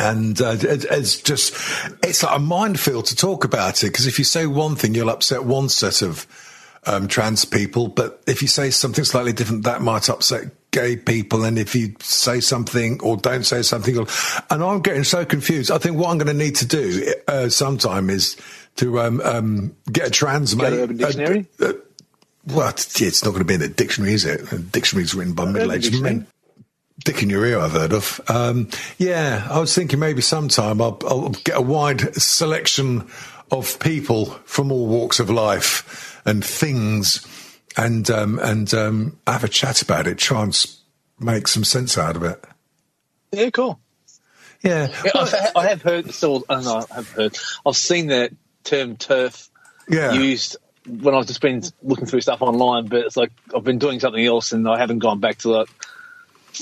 [0.00, 1.54] And uh, it, it's just,
[2.02, 5.10] it's like a minefield to talk about it because if you say one thing, you'll
[5.10, 6.26] upset one set of
[6.86, 7.88] um, trans people.
[7.88, 11.44] But if you say something slightly different, that might upset gay people.
[11.44, 14.08] And if you say something or don't say something, you'll-
[14.50, 15.70] and I'm getting so confused.
[15.70, 18.36] I think what I'm going to need to do uh, sometime is
[18.76, 20.72] to um, um, get a trans mate.
[20.72, 21.46] Urban Dictionary?
[21.60, 21.72] Uh, uh,
[22.46, 24.48] well, it's not going to be in a dictionary, is it?
[24.48, 26.26] The dictionary's written by middle-aged men.
[27.04, 28.20] Dick in your ear, I've heard of.
[28.28, 33.08] Um, yeah, I was thinking maybe sometime I'll, I'll get a wide selection
[33.50, 37.26] of people from all walks of life and things,
[37.76, 40.18] and um, and um, have a chat about it.
[40.18, 40.66] Try and
[41.18, 42.44] make some sense out of it.
[43.32, 43.80] Yeah, cool.
[44.62, 46.12] Yeah, Yeah, Well, I've, I have heard.
[46.12, 46.86] So I don't know.
[46.90, 47.36] I have heard.
[47.66, 48.32] I've seen that
[48.64, 49.50] term turf
[49.88, 50.12] yeah.
[50.12, 52.86] used when I've just been looking through stuff online.
[52.86, 55.68] But it's like I've been doing something else and I haven't gone back to it.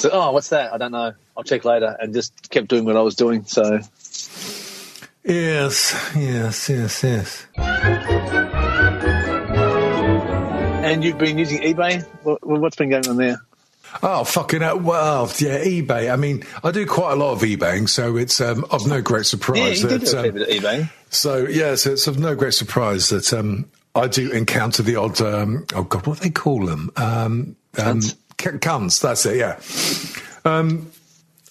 [0.01, 0.73] So, oh, what's that?
[0.73, 1.13] I don't know.
[1.37, 3.45] I'll check later, and just kept doing what I was doing.
[3.45, 3.81] So,
[5.23, 7.47] Yes, yes, yes, yes.
[10.83, 12.03] and you've been using eBay.
[12.23, 13.43] What, what's been going on there?
[14.03, 14.79] Oh, fucking hell.
[14.81, 16.11] Well, yeah, eBay.
[16.11, 19.19] I mean, I do quite a lot of eBaying, so it's um, of no great
[19.19, 20.01] Yeah, surprise you that.
[20.01, 20.91] do a um, bit of eBay.
[21.11, 25.21] So yeah, so it's of no great surprise that um, I do encounter the odd.
[25.21, 26.91] Um, oh God, what do they call them?
[26.97, 28.01] Um, um.
[28.41, 29.01] C- cunts.
[29.01, 29.37] That's it.
[29.37, 30.51] Yeah.
[30.51, 30.91] Um,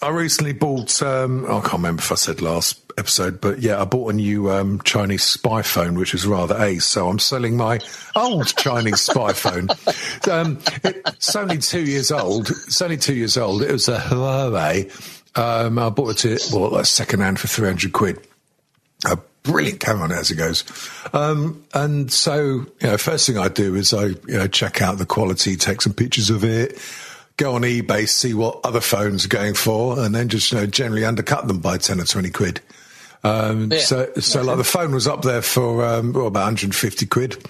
[0.02, 1.02] I recently bought.
[1.02, 4.50] Um, I can't remember if I said last episode, but yeah, I bought a new
[4.52, 6.86] um, Chinese spy phone, which is rather ace.
[6.86, 7.80] So I'm selling my
[8.16, 9.70] old Chinese spy phone.
[10.30, 12.50] Um, it's only two years old.
[12.50, 13.64] It's only two years old.
[13.64, 14.92] It was a Huawei.
[15.38, 18.20] Um, I bought it at well, second hand for three hundred quid
[19.06, 19.18] a
[19.52, 20.64] brilliant camera on it as it goes.
[21.14, 24.98] Um, and so, you know, first thing I do is I, you know, check out
[24.98, 26.78] the quality, take some pictures of it,
[27.38, 30.66] go on eBay, see what other phones are going for, and then just you know
[30.66, 32.62] generally undercut them by ten or twenty quid.
[33.24, 33.80] Um, Yeah.
[33.80, 37.44] So, so like the phone was up there for um, well, about 150 quid.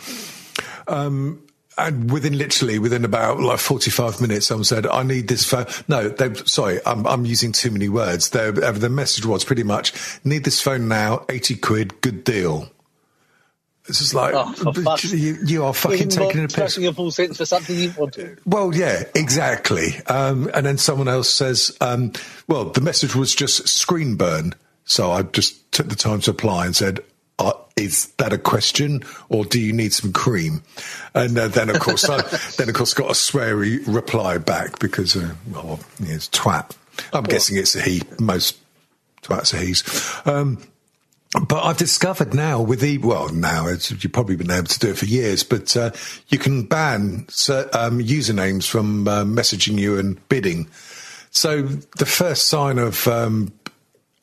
[0.88, 1.42] Um,
[1.80, 6.10] and within literally within about like 45 minutes, someone said, "I need this phone." No,
[6.10, 8.30] they sorry, I'm, I'm using too many words.
[8.30, 12.70] Their the message was pretty much, "Need this phone now, 80 quid, good deal."
[13.88, 14.54] It's just like Oh,
[15.02, 16.78] you, you are fucking Even taking a piss.
[16.78, 18.38] a full sentence for something you want to.
[18.46, 20.00] Well, yeah, exactly.
[20.06, 22.14] Um, and then someone else says, um,
[22.48, 24.54] well, the message was just screen burn.
[24.86, 27.00] So I just took the time to apply and said,
[27.40, 30.62] uh, is that a question or do you need some cream?
[31.14, 32.22] And uh, then, of course, I,
[32.58, 36.76] then of course got a sweary reply back because, uh, well, it's twat.
[37.14, 38.02] I'm guessing it's a he.
[38.20, 38.58] Most
[39.24, 39.84] twats are he's.
[40.26, 40.62] Um,
[41.48, 44.90] but I've discovered now with the well now it's, you've probably been able to do
[44.90, 45.92] it for years, but uh,
[46.30, 47.26] you can ban
[47.74, 50.68] um, usernames from uh, messaging you and bidding.
[51.30, 53.54] So the first sign of um,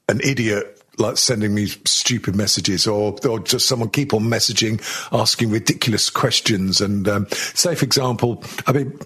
[0.09, 4.81] an idiot like sending me stupid messages or or just someone keep on messaging
[5.13, 6.81] asking ridiculous questions.
[6.81, 8.99] And um, say for example I mean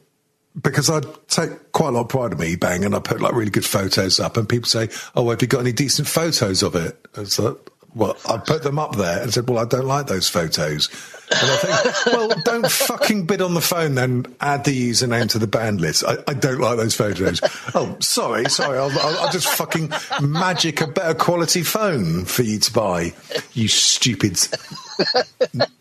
[0.61, 3.35] because I take quite a lot of pride in me bang and I put like
[3.35, 6.74] really good photos up and people say oh have you got any decent photos of
[6.74, 7.07] it?
[7.16, 7.57] It's like
[7.94, 10.88] well I put them up there and said well I don't like those photos.
[10.92, 15.47] and think well don't fucking bid on the phone then add the username to the
[15.47, 17.40] band list I, I don't like those photos
[17.75, 22.59] oh sorry sorry I'll, I'll, I'll just fucking magic a better quality phone for you
[22.59, 23.12] to buy
[23.53, 24.38] you stupid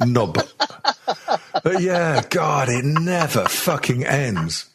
[0.05, 0.37] knob
[1.63, 4.67] but yeah, God, it never fucking ends.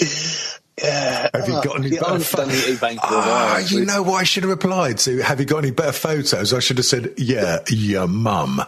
[0.00, 1.28] Yeah.
[1.34, 3.58] Have you got any Yeah, better haven't done the pho- eBay for a while, Ah,
[3.68, 5.18] you know what I should have replied to?
[5.22, 6.52] Have you got any better photos?
[6.52, 8.62] I should have said, yeah, your mum.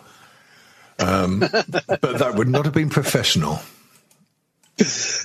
[1.00, 3.60] Um, but that would not have been professional.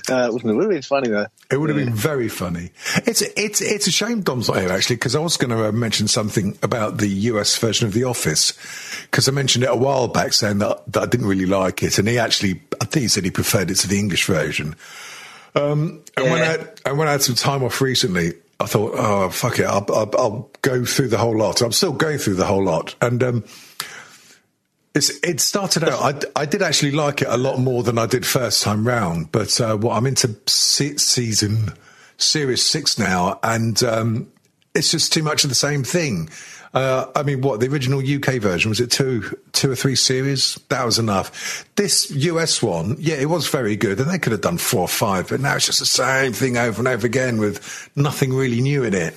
[0.08, 1.26] Uh, it wouldn't it have been funny though.
[1.50, 2.72] It would have been very funny.
[3.06, 5.72] It's it's it's a shame Dom's not here actually because I was going to uh,
[5.72, 8.52] mention something about the US version of The Office
[9.02, 11.98] because I mentioned it a while back saying that, that I didn't really like it
[11.98, 14.76] and he actually I think he said he preferred it to the English version.
[15.54, 19.30] Um, and when I and when I had some time off recently, I thought, oh
[19.30, 21.62] fuck it, I'll, I'll, I'll go through the whole lot.
[21.62, 23.44] I'm still going through the whole lot, and um,
[24.96, 26.24] it's, it started out.
[26.34, 29.30] I, I did actually like it a lot more than I did first time round.
[29.30, 31.74] But uh, what I'm into se- season
[32.16, 34.32] series six now, and um,
[34.74, 36.30] it's just too much of the same thing.
[36.72, 40.54] Uh, I mean, what the original UK version was it two, two or three series?
[40.70, 41.66] That was enough.
[41.76, 44.88] This US one, yeah, it was very good, and they could have done four or
[44.88, 48.62] five, but now it's just the same thing over and over again with nothing really
[48.62, 49.14] new in it.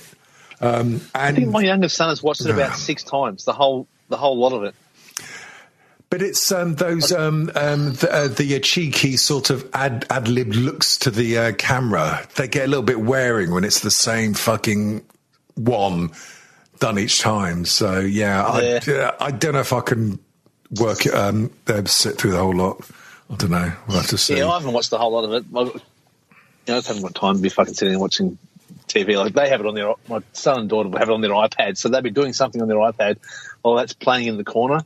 [0.60, 3.44] Um, I think and my youngest son has watched it about six times.
[3.44, 4.74] The whole the whole lot of it.
[6.10, 10.26] But it's um, those um, um, the, uh, the uh, cheeky sort of ad ad
[10.26, 12.26] lib looks to the uh, camera.
[12.34, 15.04] They get a little bit wearing when it's the same fucking
[15.54, 16.10] one
[16.80, 17.64] done each time.
[17.64, 18.80] So yeah, I, Yeah.
[18.88, 20.18] yeah, I don't know if I can
[20.80, 21.14] work it.
[21.14, 22.84] Um, uh, sit through the whole lot.
[23.30, 23.72] I don't know.
[23.86, 24.36] We'll have to see.
[24.36, 25.44] Yeah, I haven't watched the whole lot of it.
[25.54, 25.72] I, you
[26.66, 28.36] know, I just haven't got time to be fucking sitting and watching
[28.88, 29.16] TV.
[29.16, 31.30] Like they have it on their my son and daughter will have it on their
[31.30, 33.18] iPad, so they'll be doing something on their iPad
[33.62, 34.84] while that's playing in the corner.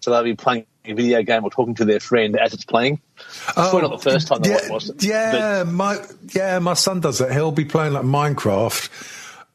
[0.00, 3.00] So they'll be playing a video game or talking to their friend as it's playing.
[3.18, 5.02] It's probably not the first time Oh, yeah, watched it.
[5.02, 5.98] Yeah, my
[6.32, 7.32] yeah, my son does that.
[7.32, 8.88] He'll be playing like Minecraft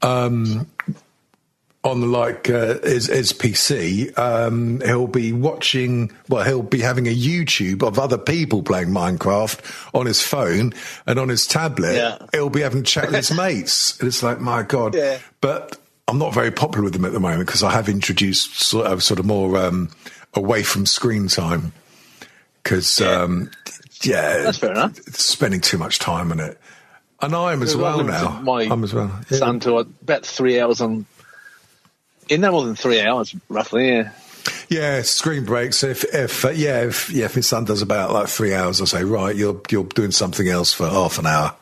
[0.02, 0.68] um,
[1.84, 4.18] on like uh, his, his PC.
[4.18, 6.12] Um, he'll be watching.
[6.28, 10.74] Well, he'll be having a YouTube of other people playing Minecraft on his phone
[11.06, 11.96] and on his tablet.
[11.96, 12.18] Yeah.
[12.34, 14.00] He'll be having chat with his mates.
[14.00, 14.96] And it's like, my god.
[14.96, 15.20] Yeah.
[15.40, 15.78] But
[16.08, 19.02] I'm not very popular with them at the moment because I have introduced sort of,
[19.02, 19.90] sort of more um,
[20.34, 21.74] away from screen time
[22.64, 23.50] because um,
[24.04, 24.96] yeah, That's fair enough.
[25.14, 26.60] spending too much time on it,
[27.22, 28.40] and I am as well now.
[28.42, 29.12] My I'm as well.
[29.30, 29.38] Yeah.
[29.38, 31.06] son to about three hours on.
[32.30, 33.90] In no more than three hours, roughly.
[33.90, 34.12] Yeah.
[34.70, 35.84] Yeah, screen breaks.
[35.84, 38.86] If if uh, yeah, if yeah, if my son does about like three hours, I
[38.86, 41.56] say right, you're you're doing something else for half an hour.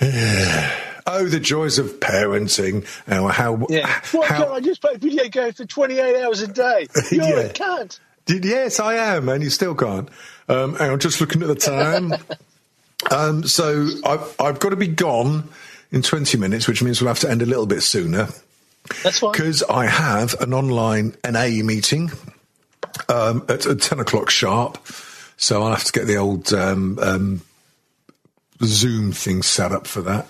[1.08, 2.86] oh, the joys of parenting!
[3.06, 3.86] And how Yeah.
[4.24, 6.86] how just play video games for 28 hours a day?
[7.10, 7.52] You're a Yeah.
[7.52, 7.98] cunt.
[8.26, 10.08] Did, yes, I am, and you still can't.
[10.50, 12.14] Um, and I'm just looking at the time.
[13.10, 15.48] um, so I've, I've got to be gone
[15.90, 18.28] in 20 minutes, which means we'll have to end a little bit sooner
[19.02, 19.32] That's fine.
[19.32, 22.10] because I have an online NA meeting
[23.08, 24.76] um, at, at 10 o'clock sharp.
[25.38, 27.40] So I'll have to get the old um, um,
[28.62, 30.28] Zoom thing set up for that.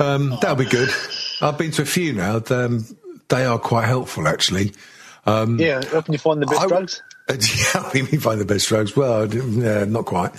[0.00, 0.90] Um, that'll be good.
[1.40, 2.42] I've been to a few now.
[2.50, 2.84] Um,
[3.28, 4.72] they are quite helpful, actually.
[5.26, 7.02] Yeah, helping you find the best I- drugs.
[7.28, 7.36] Uh,
[7.74, 8.96] yeah, we may find the best drugs.
[8.96, 10.32] Well, yeah, not quite.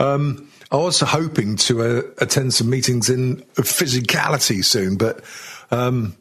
[0.00, 5.22] Um, I was hoping to uh, attend some meetings in physicality soon, but
[5.70, 6.16] um,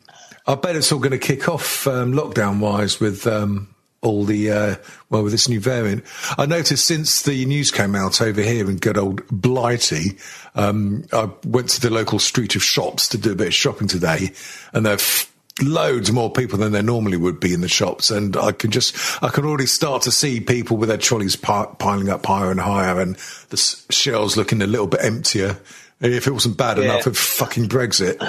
[0.45, 3.69] I bet it's all going to kick off um, lockdown wise with um,
[4.01, 4.75] all the uh,
[5.09, 6.03] well with this new variant.
[6.37, 10.17] I noticed since the news came out over here in good old Blighty,
[10.55, 13.87] um, I went to the local street of shops to do a bit of shopping
[13.87, 14.31] today,
[14.73, 18.11] and there are f- loads more people than there normally would be in the shops,
[18.11, 21.65] and I can just I can already start to see people with their trolleys pi-
[21.79, 23.15] piling up higher and higher, and
[23.49, 25.57] the s- shelves looking a little bit emptier.
[25.99, 26.83] If it wasn't bad Yeah.
[26.83, 28.21] enough of fucking Brexit.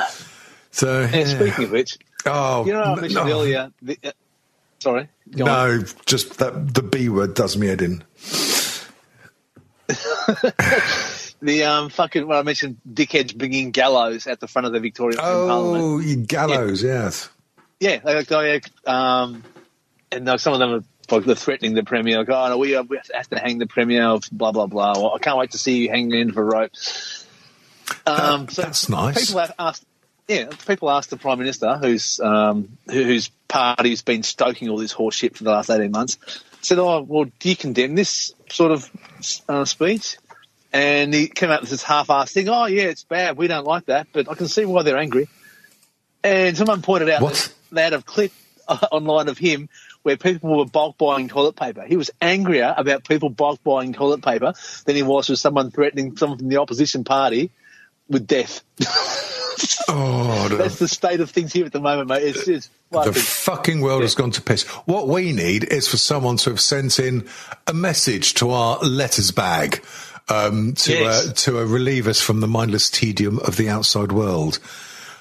[0.70, 1.24] So yeah.
[1.26, 3.30] speaking of which, oh you know, I mentioned no.
[3.30, 3.72] earlier.
[3.82, 4.10] The, uh,
[4.78, 5.08] sorry.
[5.30, 5.78] go on.
[5.78, 8.02] No, just that the B word does me head in.
[11.40, 15.18] The um, fucking what I mentioned, dickheads bringing gallows at the front of the Victorian
[15.20, 15.84] Parliament.
[15.84, 17.28] Oh, you gallows, yes.
[17.78, 19.44] Yeah, they like, oh, yeah, um,
[20.10, 22.18] and like, some of them are like, they're threatening the premier.
[22.18, 24.98] Like, oh, no, we, uh, we have to hang the premier of blah blah blah.
[24.98, 26.72] Or, I can't wait to see you hanging in for rope.
[28.04, 29.26] Um, That- so that's nice.
[29.26, 29.84] People have asked,
[30.28, 34.94] yeah, people asked the prime minister, who's um, who, whose party's been stoking all this
[34.94, 36.18] horseshit for the last eighteen months,
[36.60, 38.90] said, "Oh, well, do you condemn this sort of
[39.48, 40.18] uh, speech?"
[40.70, 42.50] And he came out with this half-assed thing.
[42.50, 43.38] Oh, yeah, it's bad.
[43.38, 45.26] We don't like that, but I can see why they're angry.
[46.22, 47.32] And someone pointed out What?
[47.32, 48.32] that they had a clip
[48.68, 49.70] online of him
[50.02, 51.84] where people were bulk buying toilet paper.
[51.86, 54.52] He was angrier about people bulk buying toilet paper
[54.84, 57.50] than he was with someone threatening someone from the opposition party
[58.08, 58.62] with death.
[59.88, 62.22] Oh, That's the state of things here at the moment, mate.
[62.22, 64.62] It's just the fucking, world has gone to piss.
[64.86, 67.26] What we need is for someone to have sent in
[67.66, 69.82] a message to our letters bag
[70.28, 71.28] um, to Yes.
[71.28, 74.58] uh, to uh, relieve us from the mindless tedium of the outside world.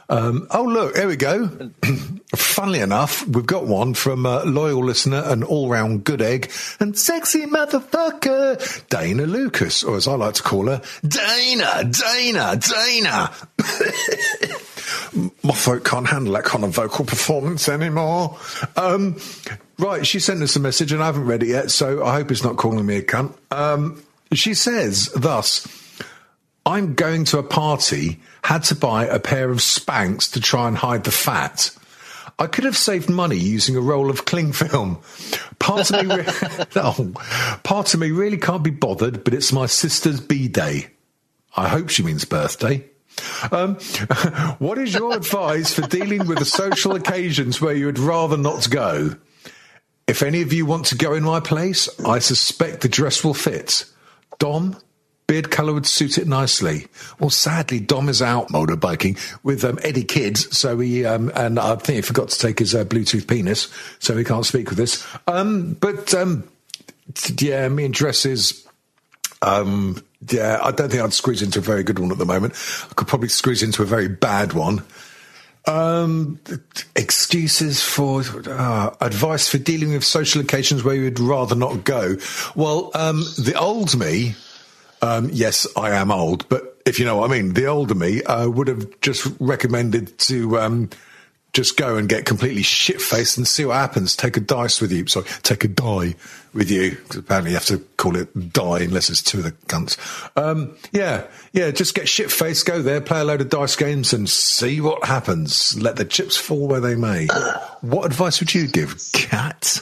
[0.10, 1.72] Um, oh, look, here we go.
[2.36, 6.98] Funnily enough, we've got one from a loyal listener, an all round good egg, and
[6.98, 13.32] sexy motherfucker, Dana Lucas, or as I like to call her, Dana, Dana, Dana.
[15.44, 18.38] My throat can't handle that kind of vocal performance anymore.
[18.76, 19.18] Um,
[19.78, 22.32] right, she sent us a message, and I haven't read it yet, so I hope
[22.32, 23.34] it's not calling me a cunt.
[23.52, 24.02] Um,
[24.34, 25.68] she says thus.
[26.68, 30.78] I'm going to a party, had to buy a pair of Spanx to try and
[30.78, 31.70] hide the fat.
[32.40, 35.00] I could have saved money using a roll of cling film.
[35.60, 36.26] Part of me, re-
[36.76, 37.12] no,
[37.64, 40.88] part of me really can't be bothered, but it's my sister's b day.
[41.58, 42.86] I hope she means birthday.
[43.52, 43.76] Um,
[44.60, 48.70] what is your advice for dealing with the social occasions where you would rather not
[48.70, 49.18] go?
[50.08, 53.34] If any of you want to go in my place, I suspect the dress will
[53.34, 53.84] fit.
[54.40, 54.78] Dom,
[55.28, 56.88] beard colour would suit it nicely.
[57.20, 61.76] Well, sadly, Dom is out motorbiking with um, Eddie Kids, so he um, and I
[61.76, 63.68] think he forgot to take his uh, Bluetooth penis,
[64.00, 65.06] so he can't speak with us.
[65.28, 66.48] Um, but um,
[67.38, 68.66] yeah, me and dresses.
[69.42, 72.54] Um, yeah, I don't think I'd squeeze into a very good one at the moment.
[72.90, 74.84] I could probably squeeze into a very bad one.
[75.68, 76.40] Um,
[76.96, 82.16] excuses for uh, advice for dealing with social occasions where you'd rather not go.
[82.56, 84.36] Well, um, the old me,
[85.02, 88.24] um, yes, I am old, but if you know what I mean, the older me
[88.24, 90.90] uh, would have just recommended to um,
[91.54, 94.16] just go and get completely shit faced and see what happens.
[94.16, 95.06] Take a dice with you.
[95.08, 96.16] Sorry, take a die
[96.54, 96.96] with you.
[97.08, 99.98] 'cause apparently, you have to call it die unless it's two of the cunts.
[100.36, 101.72] Um, yeah, yeah.
[101.72, 102.66] Just get shit faced.
[102.66, 105.78] Go there, play a load of dice games, and see what happens.
[105.82, 107.28] Let the chips fall where they may.
[107.82, 109.82] What advice would you give, Cat?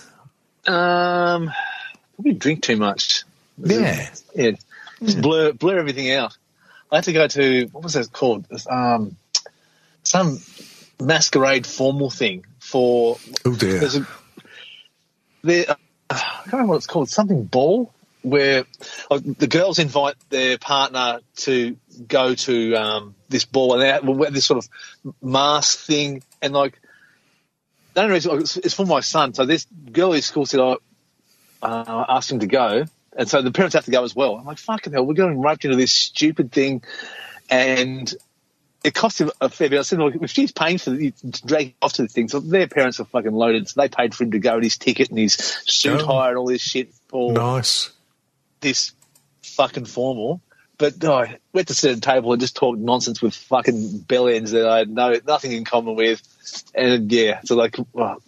[0.67, 1.49] um,
[2.15, 3.23] probably drink too much.
[3.58, 4.10] Yeah.
[4.36, 4.51] Yeah,
[5.03, 6.38] just blur blur everything out.
[6.91, 8.47] I had to go to what was that called?
[8.69, 9.17] Um,
[10.03, 10.39] some
[10.99, 13.17] masquerade formal thing for.
[13.45, 13.79] Oh dear.
[13.79, 14.08] There's a,
[15.43, 15.75] there, uh,
[16.10, 17.10] I can't remember what it's called.
[17.10, 18.65] Something ball where
[19.12, 21.77] uh, the girls invite their partner to
[22.08, 24.69] go to um, this ball and they wear this sort of
[25.21, 26.79] mask thing and like.
[27.93, 29.34] The only reason it's, for my son.
[29.34, 30.75] So this girl at school said, "I
[31.62, 32.84] uh, asked him to go,
[33.15, 35.39] and so the parents have to go as well." I'm like, "Fucking hell, we're going
[35.41, 36.84] roped into this stupid thing,"
[37.49, 38.13] and
[38.84, 39.80] it cost him a fair bit.
[39.80, 41.12] I said, "Look, if she's paying for the,
[41.45, 44.23] drag off to the thing, so their parents are fucking loaded, so they paid for
[44.25, 46.06] him to go and his ticket and his suit Oh.
[46.06, 47.90] hire and all this shit for Nice.
[48.62, 48.92] this
[49.44, 50.42] fucking formal."
[50.77, 54.06] But no, I went to sit at a table and just talked nonsense with fucking
[54.10, 56.21] bellends that I had no nothing in common with,
[56.75, 58.21] and yeah, so like well,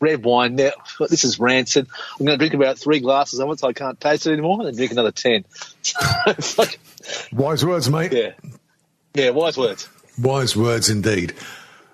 [0.00, 0.56] red wine.
[0.56, 0.70] Now
[1.08, 1.86] this is rancid.
[2.18, 4.58] I'm going to drink about three glasses of it, so I can't taste it anymore,
[4.60, 5.44] and then drink another ten.
[6.40, 6.78] Fuck,
[7.32, 8.12] Wise words, mate.
[8.12, 8.32] yeah,
[9.14, 9.88] yeah, wise words.
[10.20, 11.34] Wise words indeed.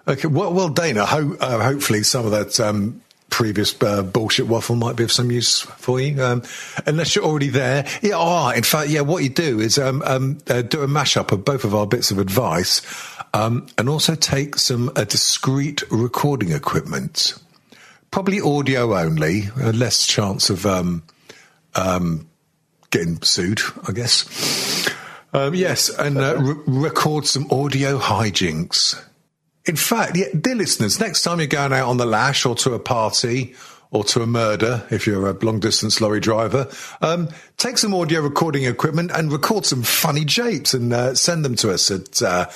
[0.08, 4.76] Okay, well, well Dana, ho- uh, hopefully some of that um, previous uh, bullshit waffle
[4.76, 6.22] might be of some use for you.
[6.22, 6.42] Um,
[6.86, 7.86] unless you're already there.
[8.02, 11.32] Yeah, oh, in fact, yeah, what you do is um, um, uh, do a mashup
[11.32, 12.82] of both of our bits of advice
[13.34, 17.34] um, and also take some uh, discrete recording equipment.
[18.12, 21.02] Probably audio only, uh, less chance of um,
[21.74, 22.28] um,
[22.90, 24.86] getting sued, I guess.
[25.32, 29.02] Um, yes, and uh, re- record some audio hijinks.
[29.64, 32.74] In fact, yeah, dear listeners, next time you're going out on the lash or to
[32.74, 33.54] a party
[33.92, 36.68] or to a murder, if you're a long distance lorry driver,
[37.00, 41.54] um, take some audio recording equipment and record some funny japes and uh, send them
[41.56, 42.46] to us at uh,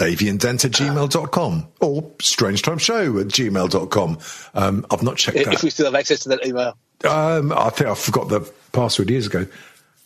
[0.00, 4.18] davyandent at gmail.com or strangetimeshow at gmail.com.
[4.54, 5.62] Um, I've not checked If that.
[5.62, 6.76] we still have access to that email.
[7.04, 8.40] Um, I think I forgot the
[8.72, 9.46] password years ago.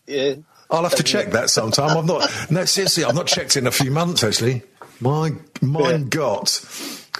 [0.06, 0.34] Yeah.
[0.70, 1.96] I'll have to check that sometime.
[1.96, 2.28] I've not.
[2.50, 4.24] No, seriously, I've not checked in a few months.
[4.24, 4.62] Actually,
[5.00, 5.32] my
[5.62, 6.42] mein Yeah.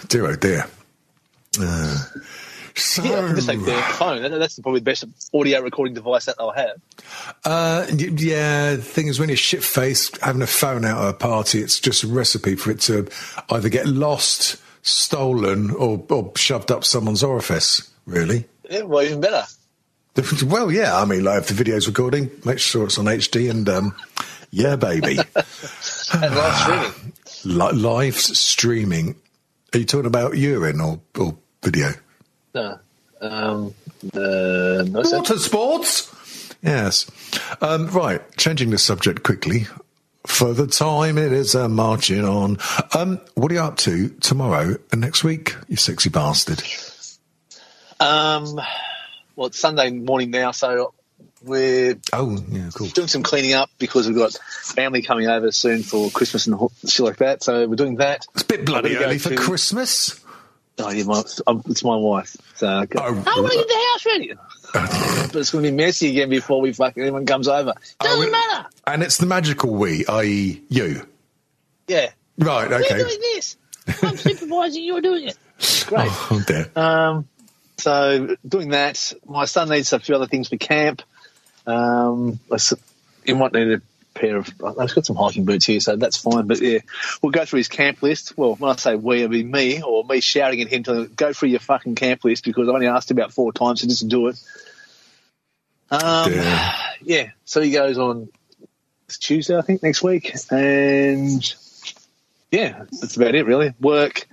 [0.07, 0.67] Dear oh dear.
[1.59, 1.97] Uh,
[2.75, 4.21] so, Yeah, just like the phone.
[4.21, 6.81] That- That's probably the best audio recording device that they'll have.
[7.45, 11.13] uh, yeah, the thing is, when you're shit faced, having a phone out at a
[11.13, 13.07] party, it's just a recipe for it to
[13.49, 17.91] either get lost, stolen, or, or shoved up someone's orifice.
[18.05, 18.45] Really.
[18.69, 19.43] Yeah, well, even better.
[20.45, 20.97] Well, yeah.
[20.97, 23.95] I mean, like if the video's recording, make sure it's on HD and um,
[24.51, 25.17] yeah, baby.
[26.13, 27.13] And live streaming.
[27.45, 29.15] Li- live streaming.
[29.73, 31.89] Are you talking about urine or, or video?
[32.55, 32.79] No.
[33.21, 33.73] Um,
[34.13, 35.01] uh, no.
[35.03, 36.11] Water sports.
[36.63, 37.05] Yes.
[37.61, 38.21] Um, right.
[38.37, 39.67] Changing the subject quickly.
[40.25, 42.57] For the time it is uh, marching on.
[42.95, 45.55] Um, what are you up to tomorrow and next week?
[45.67, 46.63] You sexy bastard.
[47.99, 48.55] Um,
[49.35, 50.93] well, it's Sunday morning now, so
[51.43, 52.87] we're Oh, yeah, cool.
[52.87, 57.05] doing some cleaning up because we've got family coming over soon for Christmas and shit
[57.05, 57.43] like that.
[57.43, 58.25] So we're doing that.
[58.33, 60.19] It's a bit bloody I'm gonna go early for to- Christmas.
[60.77, 62.35] Oh, yeah, my, um, it's my wife.
[62.55, 64.33] So I go, Oh, I want to get the house ready.
[65.31, 67.73] but it's going to be messy again before we fucking anyone comes over.
[68.01, 68.67] Doesn't Oh, matter.
[68.85, 71.07] And it's the magical we, i.e., you.
[71.87, 72.11] Yeah.
[72.37, 72.83] Right, Okay.
[72.91, 73.55] We're doing this.
[74.03, 74.83] I'm supervising.
[74.83, 75.37] You're doing it.
[75.85, 76.09] Great.
[76.11, 76.69] Oh, dear.
[76.75, 77.27] Um,
[77.77, 81.01] so doing that, my son needs a few other things for camp.
[81.65, 82.73] Um, I s-
[83.25, 83.81] he might need a
[84.15, 84.49] pair of.
[84.65, 86.47] I've got some hiking boots here, so that's fine.
[86.47, 86.79] But yeah,
[87.21, 88.35] we'll go through his camp list.
[88.37, 91.33] Well, when I say we, it'll be me or me shouting at him to go
[91.33, 94.27] through your fucking camp list because I've only asked about four times to just do
[94.27, 94.41] it.
[95.91, 96.33] Um,
[97.01, 98.29] yeah, so he goes on
[99.07, 101.55] it's Tuesday, I think, next week, and
[102.51, 103.73] yeah, that's about it really.
[103.79, 104.27] Work.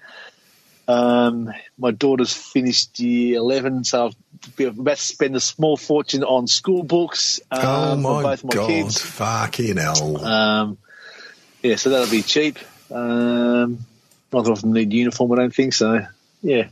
[0.89, 4.32] Um, my daughter's finished year eleven, so I've been about to
[4.97, 8.66] spend a small fortune on school books um, oh, my both my God.
[8.68, 9.01] kids.
[9.01, 10.24] Fucking hell.
[10.24, 10.78] Um,
[11.62, 12.59] yeah, so that'll be cheap.
[12.90, 13.78] Um,
[14.32, 16.07] not that I need uniform, I don't think so.
[16.43, 16.68] Yeah.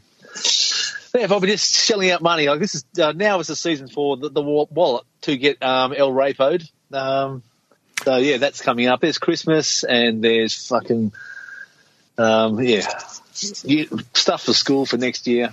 [1.13, 3.57] Yeah, if I'll be just shelling out money, like this is uh, now is the
[3.57, 6.71] season for the, the wallet to get um, El Rapoed.
[6.93, 7.43] Um,
[8.05, 9.01] so yeah, that's coming up.
[9.01, 11.13] There's Christmas and there's fucking
[12.17, 12.87] um, yeah
[13.33, 15.53] stuff for school for next year.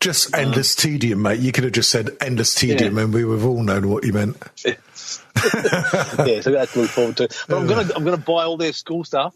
[0.00, 1.40] Just endless tedium, mate.
[1.40, 3.04] You could have just said endless tedium Yeah.
[3.04, 4.36] and we would have all known what you meant.
[4.64, 7.28] yeah, so that's to look forward to.
[7.48, 9.34] But I'm gonna I'm gonna buy all their school stuff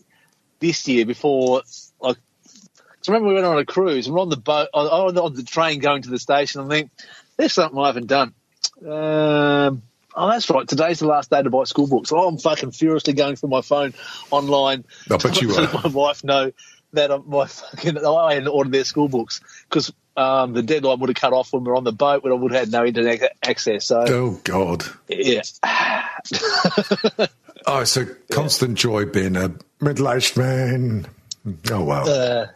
[0.60, 1.62] this year before
[2.00, 2.16] like.
[3.00, 5.42] So remember we went on a cruise and we're on the boat on, on, the,
[5.42, 6.60] train going to the station.
[6.60, 6.90] and I think
[7.36, 8.32] there's something I haven't done.
[8.80, 9.82] Um,
[10.14, 10.68] oh, that's right.
[10.68, 12.12] Today's the last day to buy school books.
[12.12, 13.94] Oh, I'm fucking furiously going through my phone
[14.30, 14.84] online.
[15.10, 16.52] I bet you let my wife know
[16.92, 21.08] that I'm, my fucking I hadn't ordered their school books because um, the deadline would
[21.10, 22.84] have cut off when we were on the boat when I would have had no
[22.84, 23.86] internet access.
[23.86, 24.84] So Oh, God.
[25.08, 25.42] yeah.
[27.64, 31.06] Oh, it's a constant joy being a middle aged man.
[31.70, 32.08] Oh, well.
[32.08, 32.46] Uh,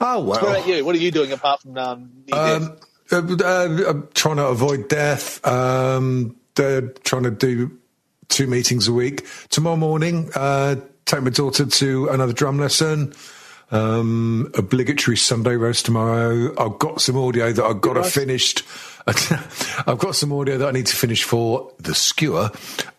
[0.00, 0.24] oh, well.
[0.24, 0.84] what about you?
[0.84, 2.76] What are you doing apart from um, Um,
[3.10, 5.44] uh, uh, I'm trying to avoid death.
[5.44, 7.76] Um, trying to do
[8.28, 9.26] two meetings a week.
[9.50, 13.14] Tomorrow morning, uh, take my daughter to another drum lesson.
[13.72, 16.52] Um, obligatory Sunday roast tomorrow.
[16.62, 18.14] I've got some audio that I've got to Nice.
[18.14, 18.54] finish.
[19.06, 22.50] I've got some audio that I need to finish for the skewer.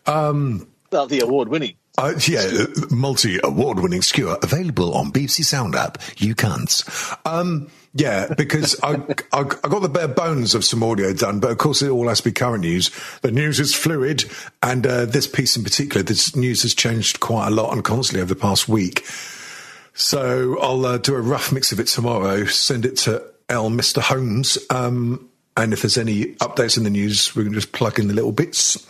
[0.07, 1.75] Um, well, the award winning?
[1.99, 2.49] uh, yeah,
[2.89, 5.99] multi award winning skewer available on BBC Sound app.
[6.17, 6.83] You can't.
[7.23, 8.95] Um, yeah, because I,
[9.31, 12.07] I, I got the bare bones of some audio done, but of course it all
[12.07, 12.89] has to be current news.
[13.21, 14.25] The news is fluid,
[14.63, 18.23] and uh, this piece in particular, this news has changed quite a lot and constantly
[18.23, 19.05] over the past week.
[19.93, 23.69] So I'll uh, do a rough mix of it tomorrow, send it to L.
[23.69, 24.01] Mr.
[24.01, 28.07] Holmes, um, and if there's any updates in the news, we can just plug in
[28.07, 28.85] the little bits.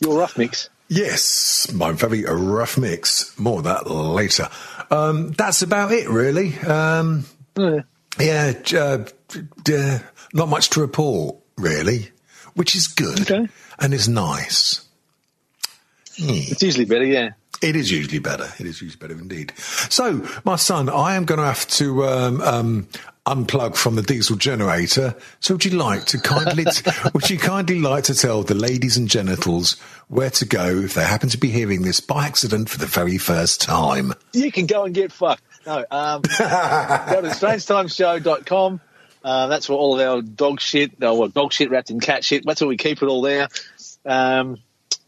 [0.00, 0.70] Your rough mix.
[0.88, 3.38] Yes, my very rough mix.
[3.38, 4.48] More of that later.
[4.90, 6.56] Um, that's about it, really.
[6.60, 7.80] Um, Yeah.
[8.18, 9.98] yeah, j- uh,
[10.32, 12.10] not much to report, really,
[12.54, 13.48] which is good Okay.
[13.78, 14.82] and is nice.
[16.18, 17.30] It's usually better, yeah.
[17.62, 18.52] It is usually better.
[18.58, 19.52] It is usually better indeed.
[19.56, 22.88] So, my son, I am going to have to um, um,
[23.24, 25.14] unplug from the diesel generator.
[25.40, 26.66] So, would you like to kindly,
[27.14, 29.74] would you kindly like to tell the ladies and genitals
[30.08, 33.18] where to go if they happen to be hearing this by accident for the very
[33.18, 34.12] first time?
[34.32, 35.42] You can go and get fucked.
[35.66, 38.80] No, um, go to strangetimeshow.com.
[39.24, 42.24] Uh, that's where all of our dog shit, uh, well, dog shit wrapped in cat
[42.24, 43.48] shit, that's where we keep it all there.
[44.04, 44.58] Um,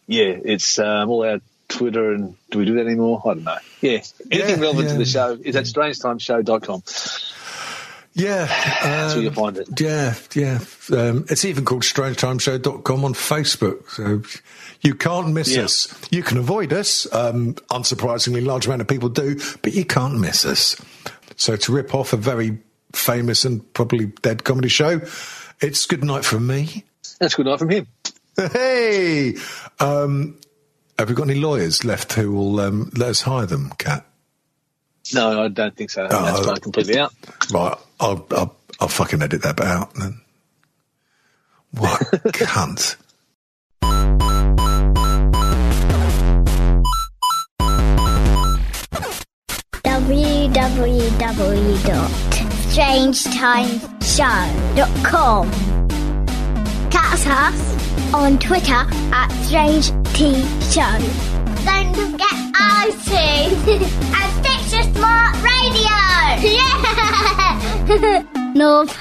[0.08, 3.20] yeah, it's um, all our Twitter and do we do that anymore?
[3.24, 3.58] I don't know.
[3.80, 4.92] Yeah, anything Yeah, relevant yeah.
[4.92, 6.82] to the show is at strangetimeshow.com.
[8.14, 8.46] Yeah.
[8.46, 9.80] That's where um, you'll find it.
[9.80, 10.58] Yeah, yeah.
[10.90, 13.88] Um, it's even called strangetimeshow.com on Facebook.
[13.90, 14.22] So
[14.80, 15.64] you can't miss Yeah.
[15.64, 15.94] us.
[16.10, 17.06] You can avoid us.
[17.14, 20.74] Um, unsurprisingly, large amount of people do, but you can't miss us.
[21.36, 22.58] So to rip off a very
[22.92, 25.00] famous and probably dead comedy show,
[25.60, 26.84] it's good night from me.
[27.20, 27.86] That's good night from him.
[28.52, 29.34] Hey,
[29.80, 30.38] um,
[30.98, 34.04] have we got any lawyers left who will um, let us hire them, Kat?
[35.14, 36.04] No, I don't think so.
[36.04, 36.44] I think that's Oh.
[36.44, 37.12] gone completely out.
[37.52, 40.20] Right, I'll, I'll, I'll fucking edit that bit out then.
[41.72, 42.96] What a cunt.
[54.28, 55.67] www.strangetimeshow.com.
[56.90, 60.34] Catch us on Twitter at Strange T
[60.72, 60.98] Show.
[61.64, 63.82] Don't forget iTunes
[64.14, 65.98] and Stitcher Smart Radio.
[66.50, 68.24] Yeah!
[68.54, 68.96] North.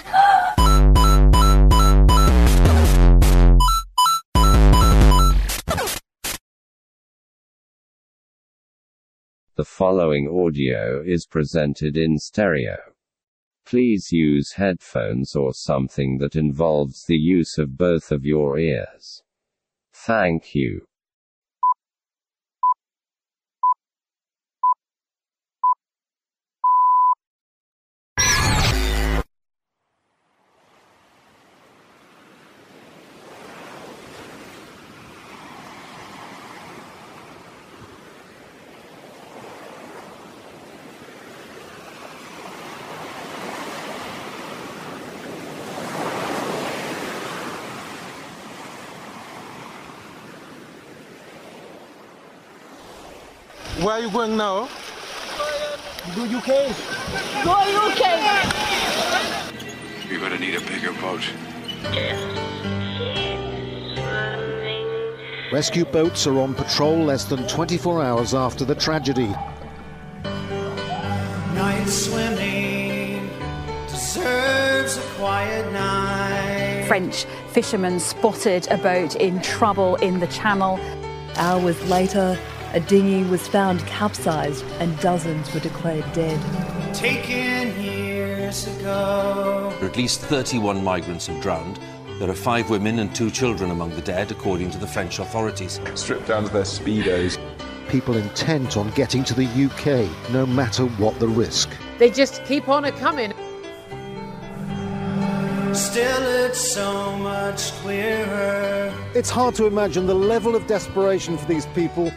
[9.55, 12.77] The following audio is presented in stereo.
[13.67, 19.23] Please use headphones or something that involves the use of both of your ears.
[19.93, 20.87] Thank you.
[53.87, 54.67] Where are you going now?
[56.13, 56.47] Do UK.
[57.45, 57.53] Go
[57.87, 58.01] UK.
[60.09, 61.23] You're gonna need a bigger boat.
[65.53, 69.33] Rescue boats are on patrol less than 24 hours after the tragedy.
[71.55, 73.29] Night swimming
[73.87, 76.83] deserves a quiet night.
[76.89, 77.23] French
[77.53, 80.77] fishermen spotted a boat in trouble in the channel.
[81.37, 82.37] Hours later,
[82.77, 86.39] a dinghy was found capsized and dozens were declared dead.
[86.93, 89.75] Taken years ago.
[89.81, 91.79] At least 31 migrants have drowned.
[92.19, 95.81] There are five women and two children among the dead, according to the French authorities.
[95.95, 97.39] Stripped down to their speedos.
[97.89, 101.71] People intent on getting to the UK, no matter what the risk.
[101.97, 103.33] They just keep on a coming.
[105.73, 108.93] Still, it's so much clearer.
[109.15, 112.11] It's hard to imagine the level of desperation for these people.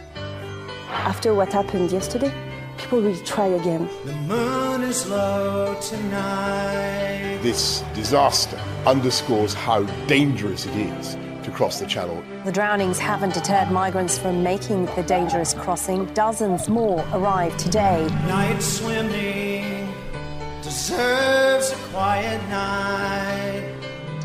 [1.03, 2.31] After what happened yesterday,
[2.77, 3.89] people will try again.
[4.05, 7.39] The moon is low tonight.
[7.41, 12.23] This disaster underscores how dangerous it is to cross the channel.
[12.45, 16.05] The drownings haven't deterred migrants from making the dangerous crossing.
[16.13, 18.07] Dozens more arrived today.
[18.27, 19.91] Night swimming
[20.61, 23.73] deserves a quiet night.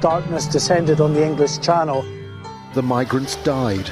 [0.03, 2.05] Darkness descended on the English Channel.
[2.74, 3.91] The migrants died.